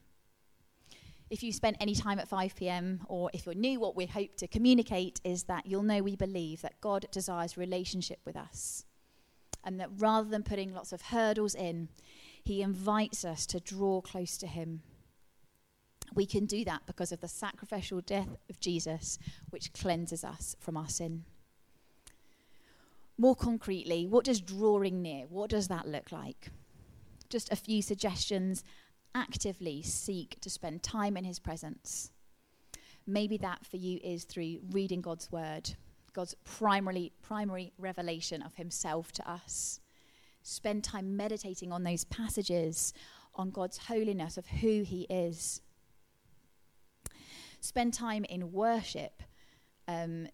If 1.31 1.45
you 1.45 1.53
spent 1.53 1.77
any 1.79 1.95
time 1.95 2.19
at 2.19 2.27
5 2.27 2.57
p.m., 2.57 3.03
or 3.07 3.31
if 3.33 3.47
you're 3.47 3.55
new, 3.55 3.79
what 3.79 3.95
we 3.95 4.07
hope 4.07 4.35
to 4.39 4.49
communicate 4.49 5.21
is 5.23 5.45
that 5.45 5.67
you'll 5.67 5.85
know 5.85 6.03
we 6.03 6.17
believe 6.17 6.63
that 6.63 6.81
God 6.81 7.07
desires 7.13 7.57
relationship 7.57 8.19
with 8.25 8.37
us. 8.37 8.85
And 9.63 9.79
that 9.79 9.91
rather 9.99 10.29
than 10.29 10.43
putting 10.43 10.75
lots 10.75 10.93
of 10.93 11.01
hurdles 11.01 11.55
in, 11.55 11.91
He 12.43 12.61
invites 12.61 13.25
us 13.25 13.47
to 13.47 13.61
draw 13.61 14.01
close 14.01 14.37
to 14.39 14.49
Him. 14.49 14.83
We 16.15 16.27
can 16.27 16.47
do 16.47 16.65
that 16.65 16.83
because 16.87 17.13
of 17.13 17.21
the 17.21 17.29
sacrificial 17.29 18.01
death 18.01 18.37
of 18.51 18.61
Jesus, 18.61 19.19
which 19.51 19.73
cleanses 19.73 20.25
us 20.25 20.57
from 20.61 20.77
our 20.77 20.89
sin. 20.89 21.25
More 23.19 23.37
concretely, 23.37 24.07
what 24.07 24.25
does 24.25 24.41
drawing 24.41 25.03
near? 25.03 25.27
What 25.29 25.51
does 25.51 25.69
that 25.69 25.87
look 25.87 26.13
like? 26.13 26.51
Just 27.29 27.53
a 27.53 27.57
few 27.57 27.81
suggestions 27.81 28.65
actively 29.15 29.83
seek 29.83 30.41
to 30.41 30.51
spend 30.51 30.83
time 30.83 31.17
in 31.17 31.25
His 31.25 31.39
presence. 31.39 32.11
Maybe 33.07 33.37
that 33.39 33.65
for 33.67 33.77
you 33.77 33.99
is 34.03 34.25
through 34.25 34.59
reading 34.71 35.01
God's 35.01 35.31
Word, 35.31 35.71
God's 36.13 36.35
primarily, 36.45 37.13
primary 37.23 37.73
revelation 37.79 38.43
of 38.43 38.55
Himself 38.55 39.13
to 39.13 39.31
us. 39.31 39.81
Spend 40.43 40.85
time 40.85 41.17
meditating 41.17 41.73
on 41.73 41.85
those 41.85 42.05
passages, 42.05 42.93
on 43.35 43.51
God's 43.51 43.79
holiness, 43.79 44.37
of 44.37 44.47
who 44.47 44.83
He 44.83 45.07
is. 45.09 45.61
Spend 47.63 47.95
time 47.95 48.25
in 48.25 48.51
worship. 48.51 49.23
Um, 49.87 50.27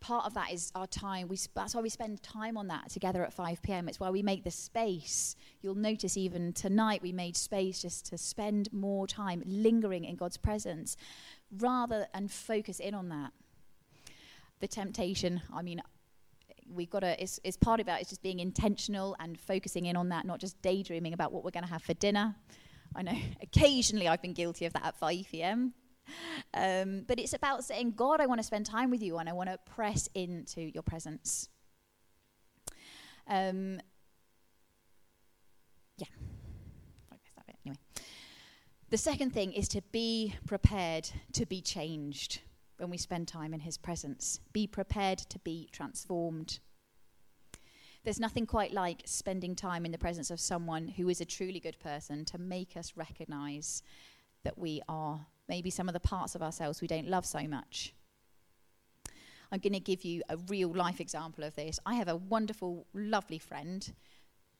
part 0.00 0.26
of 0.26 0.34
that 0.34 0.52
is 0.52 0.70
our 0.74 0.86
time. 0.86 1.26
We 1.26 1.36
sp- 1.40 1.56
that's 1.56 1.74
why 1.74 1.80
we 1.80 1.88
spend 1.88 2.22
time 2.22 2.58
on 2.58 2.68
that 2.68 2.90
together 2.90 3.24
at 3.24 3.32
5 3.32 3.62
p.m. 3.62 3.88
It's 3.88 3.98
why 3.98 4.10
we 4.10 4.22
make 4.22 4.44
the 4.44 4.50
space. 4.50 5.34
You'll 5.62 5.76
notice 5.76 6.18
even 6.18 6.52
tonight 6.52 7.00
we 7.00 7.10
made 7.10 7.38
space 7.38 7.80
just 7.80 8.04
to 8.10 8.18
spend 8.18 8.70
more 8.70 9.06
time 9.06 9.42
lingering 9.46 10.04
in 10.04 10.16
God's 10.16 10.36
presence 10.36 10.98
rather 11.56 12.06
and 12.12 12.30
focus 12.30 12.80
in 12.80 12.92
on 12.92 13.08
that. 13.08 13.32
The 14.60 14.68
temptation, 14.68 15.40
I 15.54 15.62
mean, 15.62 15.80
we've 16.70 16.90
got 16.90 17.00
to, 17.00 17.20
it's, 17.22 17.40
it's 17.44 17.56
part 17.56 17.80
of 17.80 17.86
that, 17.86 18.02
it's 18.02 18.10
just 18.10 18.22
being 18.22 18.40
intentional 18.40 19.16
and 19.20 19.40
focusing 19.40 19.86
in 19.86 19.96
on 19.96 20.10
that, 20.10 20.26
not 20.26 20.38
just 20.38 20.60
daydreaming 20.60 21.14
about 21.14 21.32
what 21.32 21.44
we're 21.44 21.50
going 21.50 21.64
to 21.64 21.70
have 21.70 21.82
for 21.82 21.94
dinner. 21.94 22.34
I 22.94 23.00
know 23.00 23.16
occasionally 23.42 24.06
I've 24.06 24.20
been 24.20 24.34
guilty 24.34 24.66
of 24.66 24.74
that 24.74 24.84
at 24.84 24.98
5 24.98 25.24
p.m. 25.30 25.72
Um, 26.54 27.04
but 27.06 27.18
it's 27.18 27.32
about 27.32 27.64
saying, 27.64 27.92
God, 27.92 28.20
I 28.20 28.26
want 28.26 28.40
to 28.40 28.46
spend 28.46 28.66
time 28.66 28.90
with 28.90 29.02
you 29.02 29.18
and 29.18 29.28
I 29.28 29.32
want 29.32 29.50
to 29.50 29.58
press 29.70 30.08
into 30.14 30.60
your 30.60 30.82
presence. 30.82 31.48
Um, 33.28 33.80
yeah. 35.96 36.06
Anyway. 37.64 37.78
The 38.90 38.96
second 38.96 39.34
thing 39.34 39.52
is 39.52 39.68
to 39.68 39.82
be 39.92 40.34
prepared 40.46 41.10
to 41.34 41.44
be 41.44 41.60
changed 41.60 42.40
when 42.78 42.90
we 42.90 42.96
spend 42.96 43.28
time 43.28 43.52
in 43.52 43.60
his 43.60 43.76
presence. 43.76 44.40
Be 44.52 44.66
prepared 44.66 45.18
to 45.18 45.38
be 45.40 45.68
transformed. 45.72 46.60
There's 48.04 48.20
nothing 48.20 48.46
quite 48.46 48.72
like 48.72 49.02
spending 49.04 49.54
time 49.54 49.84
in 49.84 49.92
the 49.92 49.98
presence 49.98 50.30
of 50.30 50.40
someone 50.40 50.88
who 50.88 51.08
is 51.08 51.20
a 51.20 51.26
truly 51.26 51.60
good 51.60 51.78
person 51.80 52.24
to 52.26 52.38
make 52.38 52.76
us 52.76 52.94
recognize 52.96 53.82
that 54.44 54.56
we 54.56 54.80
are 54.88 55.26
maybe 55.48 55.70
some 55.70 55.88
of 55.88 55.94
the 55.94 56.00
parts 56.00 56.34
of 56.34 56.42
ourselves 56.42 56.80
we 56.80 56.88
don't 56.88 57.08
love 57.08 57.26
so 57.26 57.40
much. 57.46 57.94
I'm 59.50 59.60
going 59.60 59.72
to 59.72 59.80
give 59.80 60.04
you 60.04 60.22
a 60.28 60.36
real 60.48 60.70
life 60.74 61.00
example 61.00 61.44
of 61.44 61.54
this. 61.56 61.80
I 61.86 61.94
have 61.94 62.08
a 62.08 62.16
wonderful, 62.16 62.86
lovely 62.92 63.38
friend. 63.38 63.92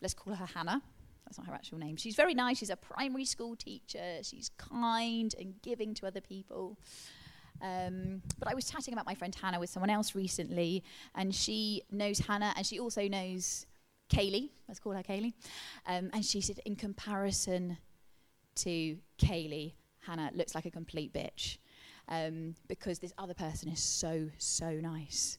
Let's 0.00 0.14
call 0.14 0.34
her 0.34 0.46
Hannah. 0.46 0.82
That's 1.24 1.36
not 1.36 1.46
her 1.46 1.54
actual 1.54 1.78
name. 1.78 1.96
She's 1.96 2.16
very 2.16 2.32
nice. 2.32 2.58
She's 2.58 2.70
a 2.70 2.76
primary 2.76 3.26
school 3.26 3.54
teacher. 3.54 4.20
She's 4.22 4.50
kind 4.56 5.34
and 5.38 5.60
giving 5.62 5.92
to 5.94 6.06
other 6.06 6.22
people. 6.22 6.78
Um, 7.60 8.22
but 8.38 8.48
I 8.48 8.54
was 8.54 8.70
chatting 8.70 8.94
about 8.94 9.04
my 9.04 9.14
friend 9.14 9.34
Hannah 9.34 9.60
with 9.60 9.68
someone 9.68 9.90
else 9.90 10.14
recently, 10.14 10.84
and 11.14 11.34
she 11.34 11.82
knows 11.90 12.20
Hannah, 12.20 12.54
and 12.56 12.64
she 12.64 12.78
also 12.78 13.08
knows 13.08 13.66
Kaylee. 14.10 14.50
Let's 14.68 14.80
call 14.80 14.92
her 14.92 15.02
Kaylee. 15.02 15.34
Um, 15.86 16.10
and 16.14 16.24
she 16.24 16.40
said, 16.40 16.60
in 16.64 16.76
comparison 16.76 17.76
to 18.56 18.96
Kaylee, 19.18 19.74
Hannah 20.08 20.30
looks 20.34 20.54
like 20.54 20.64
a 20.64 20.70
complete 20.70 21.12
bitch 21.12 21.58
um, 22.08 22.54
because 22.66 22.98
this 22.98 23.12
other 23.18 23.34
person 23.34 23.68
is 23.68 23.80
so, 23.80 24.30
so 24.38 24.70
nice. 24.70 25.38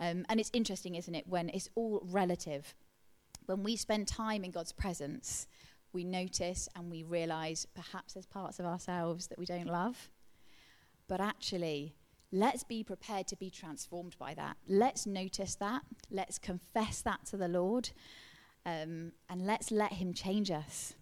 Um, 0.00 0.24
and 0.30 0.40
it's 0.40 0.50
interesting, 0.54 0.94
isn't 0.94 1.14
it, 1.14 1.26
when 1.26 1.50
it's 1.50 1.68
all 1.74 2.00
relative. 2.04 2.74
When 3.46 3.62
we 3.62 3.76
spend 3.76 4.08
time 4.08 4.44
in 4.44 4.50
God's 4.50 4.72
presence, 4.72 5.46
we 5.92 6.04
notice 6.04 6.68
and 6.74 6.90
we 6.90 7.02
realize 7.02 7.66
perhaps 7.74 8.14
there's 8.14 8.26
parts 8.26 8.58
of 8.58 8.64
ourselves 8.64 9.26
that 9.26 9.38
we 9.38 9.44
don't 9.44 9.66
love. 9.66 10.10
But 11.06 11.20
actually, 11.20 11.94
let's 12.32 12.64
be 12.64 12.82
prepared 12.82 13.26
to 13.28 13.36
be 13.36 13.50
transformed 13.50 14.16
by 14.18 14.32
that. 14.34 14.56
Let's 14.66 15.06
notice 15.06 15.54
that. 15.56 15.82
Let's 16.10 16.38
confess 16.38 17.02
that 17.02 17.26
to 17.26 17.36
the 17.36 17.48
Lord. 17.48 17.90
Um, 18.64 19.12
and 19.28 19.46
let's 19.46 19.70
let 19.70 19.94
Him 19.94 20.14
change 20.14 20.50
us. 20.50 20.94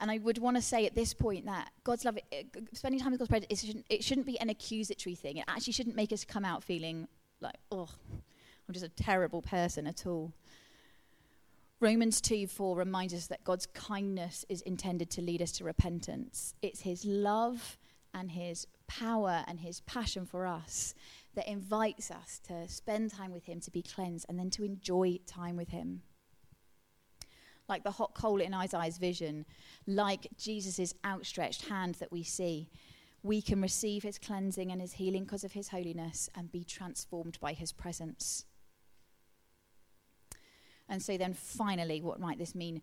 And 0.00 0.10
I 0.10 0.18
would 0.18 0.38
want 0.38 0.56
to 0.56 0.62
say 0.62 0.86
at 0.86 0.94
this 0.94 1.12
point 1.12 1.44
that 1.44 1.70
God's 1.84 2.04
love, 2.04 2.16
eh, 2.32 2.42
it, 2.54 2.68
spending 2.72 3.00
time 3.00 3.12
with 3.12 3.20
God's 3.20 3.28
presence, 3.28 3.50
it 3.50 3.66
shouldn't, 3.66 3.86
it 3.90 4.02
shouldn't 4.02 4.26
be 4.26 4.40
an 4.40 4.48
accusatory 4.48 5.14
thing. 5.14 5.36
It 5.36 5.44
actually 5.46 5.74
shouldn't 5.74 5.94
make 5.94 6.12
us 6.12 6.24
come 6.24 6.44
out 6.44 6.64
feeling 6.64 7.06
like, 7.40 7.56
oh, 7.70 7.88
I'm 8.10 8.72
just 8.72 8.84
a 8.84 8.88
terrible 8.88 9.42
person 9.42 9.86
at 9.86 10.06
all. 10.06 10.32
Romans 11.80 12.20
2 12.20 12.46
4 12.46 12.76
reminds 12.76 13.14
us 13.14 13.26
that 13.28 13.44
God's 13.44 13.66
kindness 13.66 14.44
is 14.48 14.60
intended 14.62 15.10
to 15.12 15.22
lead 15.22 15.40
us 15.42 15.52
to 15.52 15.64
repentance. 15.64 16.54
It's 16.62 16.80
his 16.80 17.04
love 17.04 17.78
and 18.12 18.30
his 18.30 18.66
power 18.86 19.44
and 19.46 19.60
his 19.60 19.80
passion 19.82 20.26
for 20.26 20.46
us 20.46 20.94
that 21.34 21.48
invites 21.48 22.10
us 22.10 22.40
to 22.48 22.68
spend 22.68 23.12
time 23.12 23.32
with 23.32 23.44
him, 23.44 23.60
to 23.60 23.70
be 23.70 23.82
cleansed, 23.82 24.26
and 24.28 24.38
then 24.38 24.50
to 24.50 24.64
enjoy 24.64 25.18
time 25.26 25.56
with 25.56 25.68
him. 25.68 26.02
Like 27.70 27.84
the 27.84 27.90
hot 27.90 28.12
coal 28.14 28.40
in 28.40 28.52
Isaiah's 28.52 28.98
vision, 28.98 29.46
like 29.86 30.26
Jesus' 30.36 30.92
outstretched 31.04 31.68
hand 31.68 31.94
that 31.96 32.12
we 32.12 32.22
see, 32.22 32.68
we 33.22 33.40
can 33.40 33.62
receive 33.62 34.02
his 34.02 34.18
cleansing 34.18 34.70
and 34.70 34.80
his 34.80 34.92
healing 34.92 35.24
because 35.24 35.44
of 35.44 35.52
his 35.52 35.68
holiness 35.68 36.28
and 36.36 36.52
be 36.52 36.64
transformed 36.64 37.38
by 37.40 37.54
his 37.54 37.72
presence. 37.72 38.44
And 40.88 41.02
so, 41.02 41.16
then 41.16 41.32
finally, 41.32 42.02
what 42.02 42.20
might 42.20 42.38
this 42.38 42.54
mean? 42.54 42.82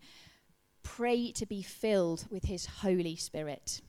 Pray 0.82 1.30
to 1.32 1.46
be 1.46 1.62
filled 1.62 2.24
with 2.30 2.44
his 2.44 2.66
Holy 2.66 3.14
Spirit 3.14 3.82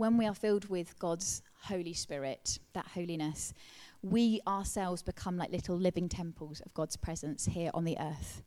when 0.00 0.16
we 0.16 0.26
are 0.26 0.34
filled 0.34 0.66
with 0.70 0.98
God's 0.98 1.42
Holy 1.64 1.92
Spirit, 1.92 2.58
that 2.72 2.86
holiness, 2.86 3.52
we 4.00 4.40
ourselves 4.48 5.02
become 5.02 5.36
like 5.36 5.52
little 5.52 5.76
living 5.76 6.08
temples 6.08 6.60
of 6.60 6.72
God's 6.72 6.96
presence 6.96 7.44
here 7.44 7.70
on 7.74 7.84
the 7.84 7.98
earth. 8.00 8.42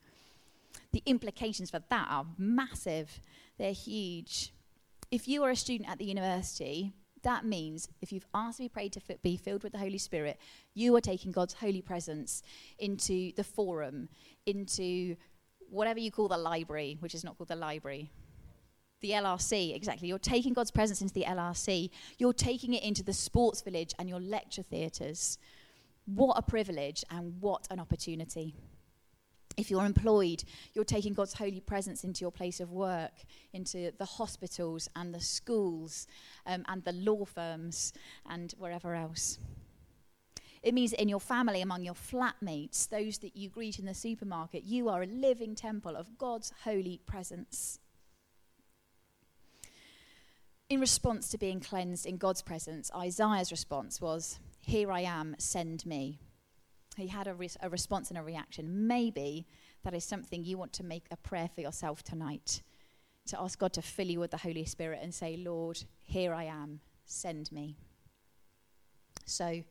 The 0.94 1.04
implications 1.06 1.70
for 1.70 1.82
that 1.90 2.08
are 2.10 2.26
massive, 2.38 3.20
they're 3.58 3.74
huge. 3.74 4.54
If 5.12 5.28
you 5.28 5.44
are 5.44 5.50
a 5.50 5.56
student 5.56 5.90
at 5.90 5.98
the 5.98 6.06
university, 6.06 6.94
that 7.24 7.46
means 7.46 7.90
if 8.02 8.12
you've 8.12 8.26
asked 8.34 8.58
to 8.58 8.64
be 8.64 8.70
prayed 8.70 8.94
to 8.94 9.02
be 9.22 9.36
filled 9.38 9.64
with 9.64 9.74
the 9.74 9.80
Holy 9.80 9.98
Spirit, 9.98 10.40
you 10.74 10.96
are 10.96 11.02
taking 11.02 11.32
God's 11.32 11.54
holy 11.54 11.82
presence 11.82 12.42
into 12.80 13.32
the 13.34 13.44
forum, 13.44 14.10
into 14.46 15.16
whatever 15.70 16.00
you 16.00 16.12
call 16.12 16.28
the 16.28 16.38
library, 16.38 16.98
which 17.00 17.16
is 17.16 17.24
not 17.24 17.38
called 17.38 17.50
the 17.50 17.56
library, 17.56 18.12
the 19.04 19.12
LRC, 19.12 19.76
exactly. 19.76 20.08
You're 20.08 20.18
taking 20.18 20.54
God's 20.54 20.72
presence 20.72 21.02
into 21.02 21.14
the 21.14 21.26
LRC. 21.26 21.90
You're 22.18 22.34
taking 22.34 22.74
it 22.74 22.84
into 22.84 23.04
the 23.04 23.14
sports 23.14 23.62
village 23.62 23.94
and 24.00 24.08
your 24.08 24.20
lecture 24.20 24.64
theatres. 24.64 25.38
What 26.06 26.38
a 26.38 26.42
privilege 26.42 27.04
and 27.12 27.40
what 27.42 27.68
an 27.70 27.80
opportunity. 27.80 28.56
If 29.58 29.70
you're 29.70 29.86
employed, 29.86 30.44
you're 30.74 30.84
taking 30.84 31.14
God's 31.14 31.34
holy 31.34 31.60
presence 31.60 32.04
into 32.04 32.22
your 32.22 32.32
place 32.32 32.60
of 32.60 32.72
work, 32.72 33.14
into 33.54 33.92
the 33.98 34.06
hospitals 34.06 34.90
and 34.96 35.14
the 35.14 35.22
schools 35.22 36.08
um, 36.46 36.66
and 36.68 36.84
the 36.84 36.94
law 36.94 37.26
firms 37.26 37.94
and 38.30 38.54
wherever 38.58 38.96
else. 38.96 39.38
It 40.62 40.74
means 40.74 40.94
in 40.94 41.10
your 41.10 41.20
family, 41.20 41.62
among 41.62 41.84
your 41.84 41.94
flatmates, 41.94 42.88
those 42.88 43.18
that 43.20 43.36
you 43.36 43.50
greet 43.50 43.80
in 43.80 43.86
the 43.86 43.94
supermarket, 43.94 44.64
you 44.64 44.90
are 44.90 45.04
a 45.04 45.08
living 45.08 45.56
temple 45.56 45.96
of 45.96 46.18
God's 46.18 46.54
holy 46.64 47.02
presence 47.06 47.80
in 50.74 50.80
response 50.80 51.30
to 51.30 51.38
being 51.38 51.60
cleansed 51.60 52.06
in 52.06 52.18
God's 52.18 52.42
presence, 52.42 52.90
Isaiah's 52.96 53.52
response 53.52 54.02
was, 54.02 54.40
Here 54.60 54.92
I 54.92 55.02
am, 55.02 55.36
send 55.38 55.86
me. 55.86 56.20
He 56.96 57.08
had 57.08 57.28
a, 57.28 57.36
a 57.62 57.70
response 57.70 58.10
and 58.10 58.18
a 58.18 58.24
reaction. 58.24 58.88
Maybe 58.88 59.48
that 59.84 59.94
is 59.94 60.04
something 60.04 60.44
you 60.44 60.58
want 60.58 60.74
to 60.74 60.84
make 60.84 61.06
a 61.12 61.18
prayer 61.18 61.50
for 61.54 61.62
yourself 61.62 62.04
tonight 62.04 62.62
to 63.28 63.40
ask 63.40 63.58
God 63.58 63.74
to 63.74 63.82
fill 63.82 64.08
you 64.08 64.20
with 64.20 64.32
the 64.32 64.38
Holy 64.38 64.66
Spirit 64.66 65.00
and 65.02 65.14
say, 65.14 65.38
Lord, 65.38 65.84
here 66.02 66.34
I 66.34 66.46
am, 66.46 66.82
send 67.06 67.52
me. 67.52 67.78
So, 69.26 69.64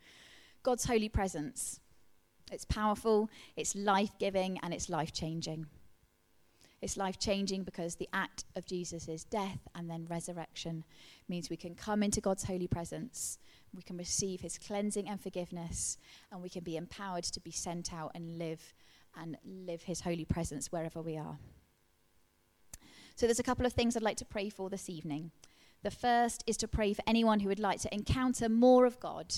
God's 0.62 0.86
holy 0.86 1.08
presence, 1.08 1.80
it's 2.50 2.64
powerful, 2.64 3.28
it's 3.56 3.74
life 3.74 4.12
giving, 4.18 4.58
and 4.62 4.72
it's 4.72 4.88
life 4.88 5.12
changing. 5.12 5.66
It's 6.82 6.96
life 6.96 7.20
changing 7.20 7.62
because 7.62 7.94
the 7.94 8.08
act 8.12 8.44
of 8.56 8.66
Jesus' 8.66 9.22
death 9.22 9.60
and 9.72 9.88
then 9.88 10.04
resurrection 10.10 10.82
means 11.28 11.48
we 11.48 11.56
can 11.56 11.76
come 11.76 12.02
into 12.02 12.20
God's 12.20 12.42
holy 12.42 12.66
presence, 12.66 13.38
we 13.72 13.82
can 13.82 13.96
receive 13.96 14.40
his 14.40 14.58
cleansing 14.58 15.08
and 15.08 15.20
forgiveness, 15.20 15.96
and 16.32 16.42
we 16.42 16.48
can 16.48 16.64
be 16.64 16.76
empowered 16.76 17.22
to 17.24 17.40
be 17.40 17.52
sent 17.52 17.94
out 17.94 18.10
and 18.16 18.36
live 18.36 18.74
and 19.16 19.38
live 19.44 19.82
his 19.82 20.00
holy 20.00 20.24
presence 20.24 20.72
wherever 20.72 21.00
we 21.00 21.16
are. 21.16 21.38
So 23.14 23.26
there's 23.26 23.38
a 23.38 23.44
couple 23.44 23.64
of 23.64 23.72
things 23.74 23.96
I'd 23.96 24.02
like 24.02 24.16
to 24.16 24.24
pray 24.24 24.48
for 24.48 24.68
this 24.68 24.90
evening. 24.90 25.30
The 25.84 25.90
first 25.90 26.42
is 26.48 26.56
to 26.58 26.68
pray 26.68 26.94
for 26.94 27.02
anyone 27.06 27.40
who 27.40 27.48
would 27.48 27.60
like 27.60 27.80
to 27.82 27.94
encounter 27.94 28.48
more 28.48 28.86
of 28.86 28.98
God, 28.98 29.32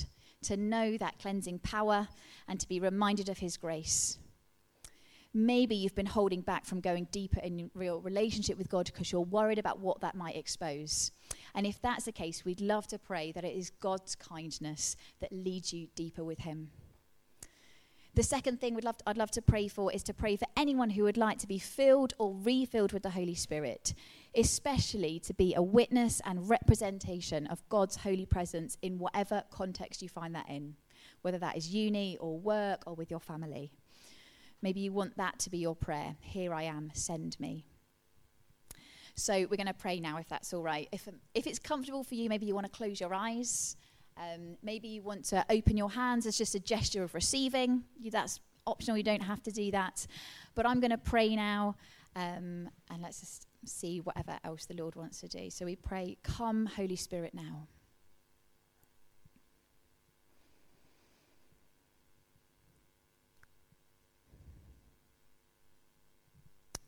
to 0.44 0.56
know 0.56 0.96
that 0.96 1.18
cleansing 1.18 1.58
power, 1.58 2.08
and 2.48 2.58
to 2.58 2.68
be 2.68 2.80
reminded 2.80 3.28
of 3.28 3.38
his 3.38 3.58
grace 3.58 4.18
maybe 5.34 5.74
you've 5.74 5.96
been 5.96 6.06
holding 6.06 6.40
back 6.40 6.64
from 6.64 6.80
going 6.80 7.08
deeper 7.10 7.40
in 7.40 7.58
your 7.58 7.68
real 7.74 8.00
relationship 8.00 8.56
with 8.56 8.68
God 8.68 8.86
because 8.86 9.10
you're 9.10 9.20
worried 9.20 9.58
about 9.58 9.80
what 9.80 10.00
that 10.00 10.14
might 10.14 10.36
expose. 10.36 11.10
And 11.54 11.66
if 11.66 11.82
that's 11.82 12.04
the 12.04 12.12
case, 12.12 12.44
we'd 12.44 12.60
love 12.60 12.86
to 12.88 12.98
pray 12.98 13.32
that 13.32 13.44
it 13.44 13.56
is 13.56 13.70
God's 13.70 14.14
kindness 14.14 14.96
that 15.20 15.32
leads 15.32 15.72
you 15.72 15.88
deeper 15.96 16.22
with 16.22 16.38
Him. 16.40 16.70
The 18.14 18.22
second 18.22 18.60
thing 18.60 18.76
we'd 18.76 18.84
love 18.84 18.98
to, 18.98 19.08
I'd 19.08 19.16
love 19.16 19.32
to 19.32 19.42
pray 19.42 19.66
for 19.66 19.92
is 19.92 20.04
to 20.04 20.14
pray 20.14 20.36
for 20.36 20.46
anyone 20.56 20.90
who 20.90 21.02
would 21.02 21.16
like 21.16 21.38
to 21.38 21.48
be 21.48 21.58
filled 21.58 22.14
or 22.16 22.32
refilled 22.32 22.92
with 22.92 23.02
the 23.02 23.10
Holy 23.10 23.34
Spirit, 23.34 23.92
especially 24.36 25.18
to 25.18 25.34
be 25.34 25.52
a 25.54 25.62
witness 25.62 26.22
and 26.24 26.48
representation 26.48 27.48
of 27.48 27.68
God's 27.68 27.96
holy 27.96 28.24
presence 28.24 28.78
in 28.82 29.00
whatever 29.00 29.42
context 29.50 30.00
you 30.00 30.08
find 30.08 30.32
that 30.36 30.48
in, 30.48 30.76
whether 31.22 31.38
that 31.38 31.56
is 31.56 31.74
uni 31.74 32.16
or 32.20 32.38
work 32.38 32.84
or 32.86 32.94
with 32.94 33.10
your 33.10 33.18
family. 33.18 33.72
Maybe 34.64 34.80
you 34.80 34.94
want 34.94 35.18
that 35.18 35.38
to 35.40 35.50
be 35.50 35.58
your 35.58 35.76
prayer. 35.76 36.16
Here 36.20 36.54
I 36.54 36.62
am, 36.62 36.90
send 36.94 37.38
me. 37.38 37.66
So 39.14 39.34
we're 39.34 39.58
going 39.58 39.66
to 39.66 39.74
pray 39.74 40.00
now, 40.00 40.16
if 40.16 40.26
that's 40.26 40.54
all 40.54 40.62
right. 40.62 40.88
If, 40.90 41.06
if 41.34 41.46
it's 41.46 41.58
comfortable 41.58 42.02
for 42.02 42.14
you, 42.14 42.30
maybe 42.30 42.46
you 42.46 42.54
want 42.54 42.64
to 42.64 42.72
close 42.72 42.98
your 42.98 43.12
eyes. 43.12 43.76
Um, 44.16 44.56
maybe 44.62 44.88
you 44.88 45.02
want 45.02 45.26
to 45.26 45.44
open 45.50 45.76
your 45.76 45.90
hands 45.90 46.24
as 46.24 46.38
just 46.38 46.54
a 46.54 46.60
gesture 46.60 47.02
of 47.02 47.14
receiving. 47.14 47.84
You, 48.00 48.10
that's 48.10 48.40
optional, 48.66 48.96
you 48.96 49.02
don't 49.02 49.22
have 49.22 49.42
to 49.42 49.50
do 49.50 49.70
that. 49.72 50.06
But 50.54 50.64
I'm 50.64 50.80
going 50.80 50.92
to 50.92 50.98
pray 50.98 51.36
now, 51.36 51.76
um, 52.16 52.70
and 52.90 53.02
let's 53.02 53.20
just 53.20 53.46
see 53.66 53.98
whatever 53.98 54.38
else 54.44 54.64
the 54.64 54.74
Lord 54.74 54.96
wants 54.96 55.20
to 55.20 55.28
do. 55.28 55.50
So 55.50 55.66
we 55.66 55.76
pray, 55.76 56.16
Come, 56.22 56.64
Holy 56.64 56.96
Spirit, 56.96 57.34
now. 57.34 57.68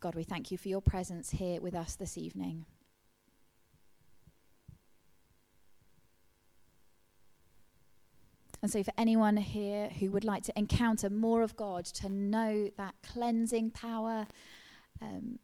God, 0.07 0.15
we 0.15 0.23
thank 0.23 0.53
you 0.53 0.57
for 0.57 0.69
your 0.69 0.81
presence 0.81 1.31
here 1.31 1.61
with 1.61 1.75
us 1.75 1.97
this 1.97 2.17
evening. 2.17 2.65
And 8.63 8.71
so, 8.71 8.85
for 8.85 8.93
anyone 8.97 9.37
here 9.37 9.89
who 9.89 10.13
would 10.13 10.23
like 10.23 10.45
to 10.45 10.57
encounter 10.57 11.11
more 11.11 11.43
of 11.43 11.57
God, 11.57 11.87
to 11.87 12.09
know 12.09 12.71
that 12.77 12.95
cleansing 13.03 13.73
power, 13.73 14.29
um, 15.03 15.41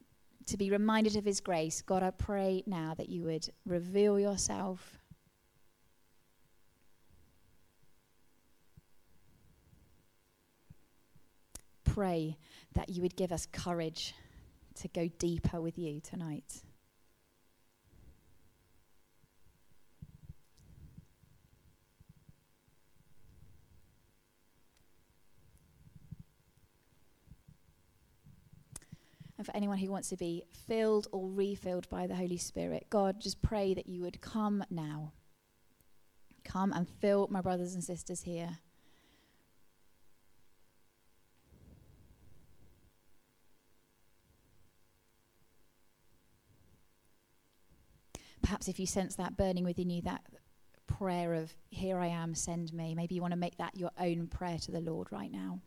to 0.46 0.56
be 0.56 0.70
reminded 0.70 1.16
of 1.16 1.24
His 1.24 1.40
grace, 1.40 1.82
God, 1.82 2.04
I 2.04 2.10
pray 2.10 2.62
now 2.64 2.94
that 2.96 3.08
you 3.08 3.24
would 3.24 3.48
reveal 3.66 4.16
yourself. 4.16 4.96
Pray 11.82 12.38
that 12.74 12.90
you 12.90 13.02
would 13.02 13.16
give 13.16 13.32
us 13.32 13.48
courage 13.50 14.14
to 14.76 14.88
go 14.88 15.08
deeper 15.18 15.60
with 15.60 15.78
you 15.78 16.00
tonight. 16.00 16.62
And 29.42 29.46
for 29.48 29.56
anyone 29.56 29.78
who 29.78 29.90
wants 29.90 30.08
to 30.10 30.16
be 30.16 30.44
filled 30.68 31.08
or 31.10 31.28
refilled 31.28 31.88
by 31.88 32.06
the 32.06 32.14
Holy 32.14 32.36
Spirit, 32.36 32.86
God, 32.90 33.20
just 33.20 33.42
pray 33.42 33.74
that 33.74 33.88
you 33.88 34.00
would 34.02 34.20
come 34.20 34.62
now. 34.70 35.14
Come 36.44 36.72
and 36.72 36.88
fill 36.88 37.26
my 37.28 37.40
brothers 37.40 37.74
and 37.74 37.82
sisters 37.82 38.22
here. 38.22 38.58
Perhaps 48.62 48.68
if 48.68 48.78
you 48.78 48.86
sense 48.86 49.16
that 49.16 49.36
burning 49.36 49.64
within 49.64 49.90
you, 49.90 50.02
that 50.02 50.22
prayer 50.86 51.34
of, 51.34 51.52
Here 51.70 51.98
I 51.98 52.06
am, 52.06 52.32
send 52.34 52.72
me, 52.72 52.94
maybe 52.94 53.16
you 53.16 53.20
want 53.20 53.32
to 53.32 53.38
make 53.38 53.56
that 53.56 53.76
your 53.76 53.90
own 53.98 54.28
prayer 54.28 54.58
to 54.58 54.70
the 54.70 54.80
Lord 54.80 55.08
right 55.10 55.32
now. 55.32 55.58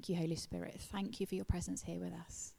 Thank 0.00 0.08
you, 0.08 0.16
Holy 0.16 0.36
Spirit. 0.36 0.80
Thank 0.80 1.20
you 1.20 1.26
for 1.26 1.34
your 1.34 1.44
presence 1.44 1.82
here 1.82 2.00
with 2.00 2.14
us. 2.14 2.54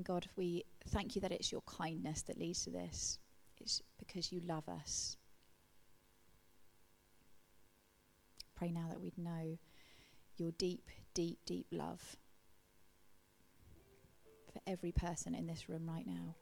And 0.00 0.06
God, 0.06 0.30
we 0.34 0.64
thank 0.88 1.14
you 1.14 1.20
that 1.20 1.30
it's 1.30 1.52
your 1.52 1.60
kindness 1.66 2.22
that 2.22 2.38
leads 2.38 2.64
to 2.64 2.70
this. 2.70 3.18
It's 3.60 3.82
because 3.98 4.32
you 4.32 4.40
love 4.40 4.66
us. 4.66 5.18
Pray 8.56 8.70
now 8.70 8.86
that 8.88 8.98
we'd 8.98 9.18
know 9.18 9.58
your 10.38 10.52
deep, 10.52 10.88
deep, 11.12 11.40
deep 11.44 11.66
love 11.70 12.16
for 14.50 14.62
every 14.66 14.90
person 14.90 15.34
in 15.34 15.46
this 15.46 15.68
room 15.68 15.86
right 15.86 16.06
now. 16.06 16.34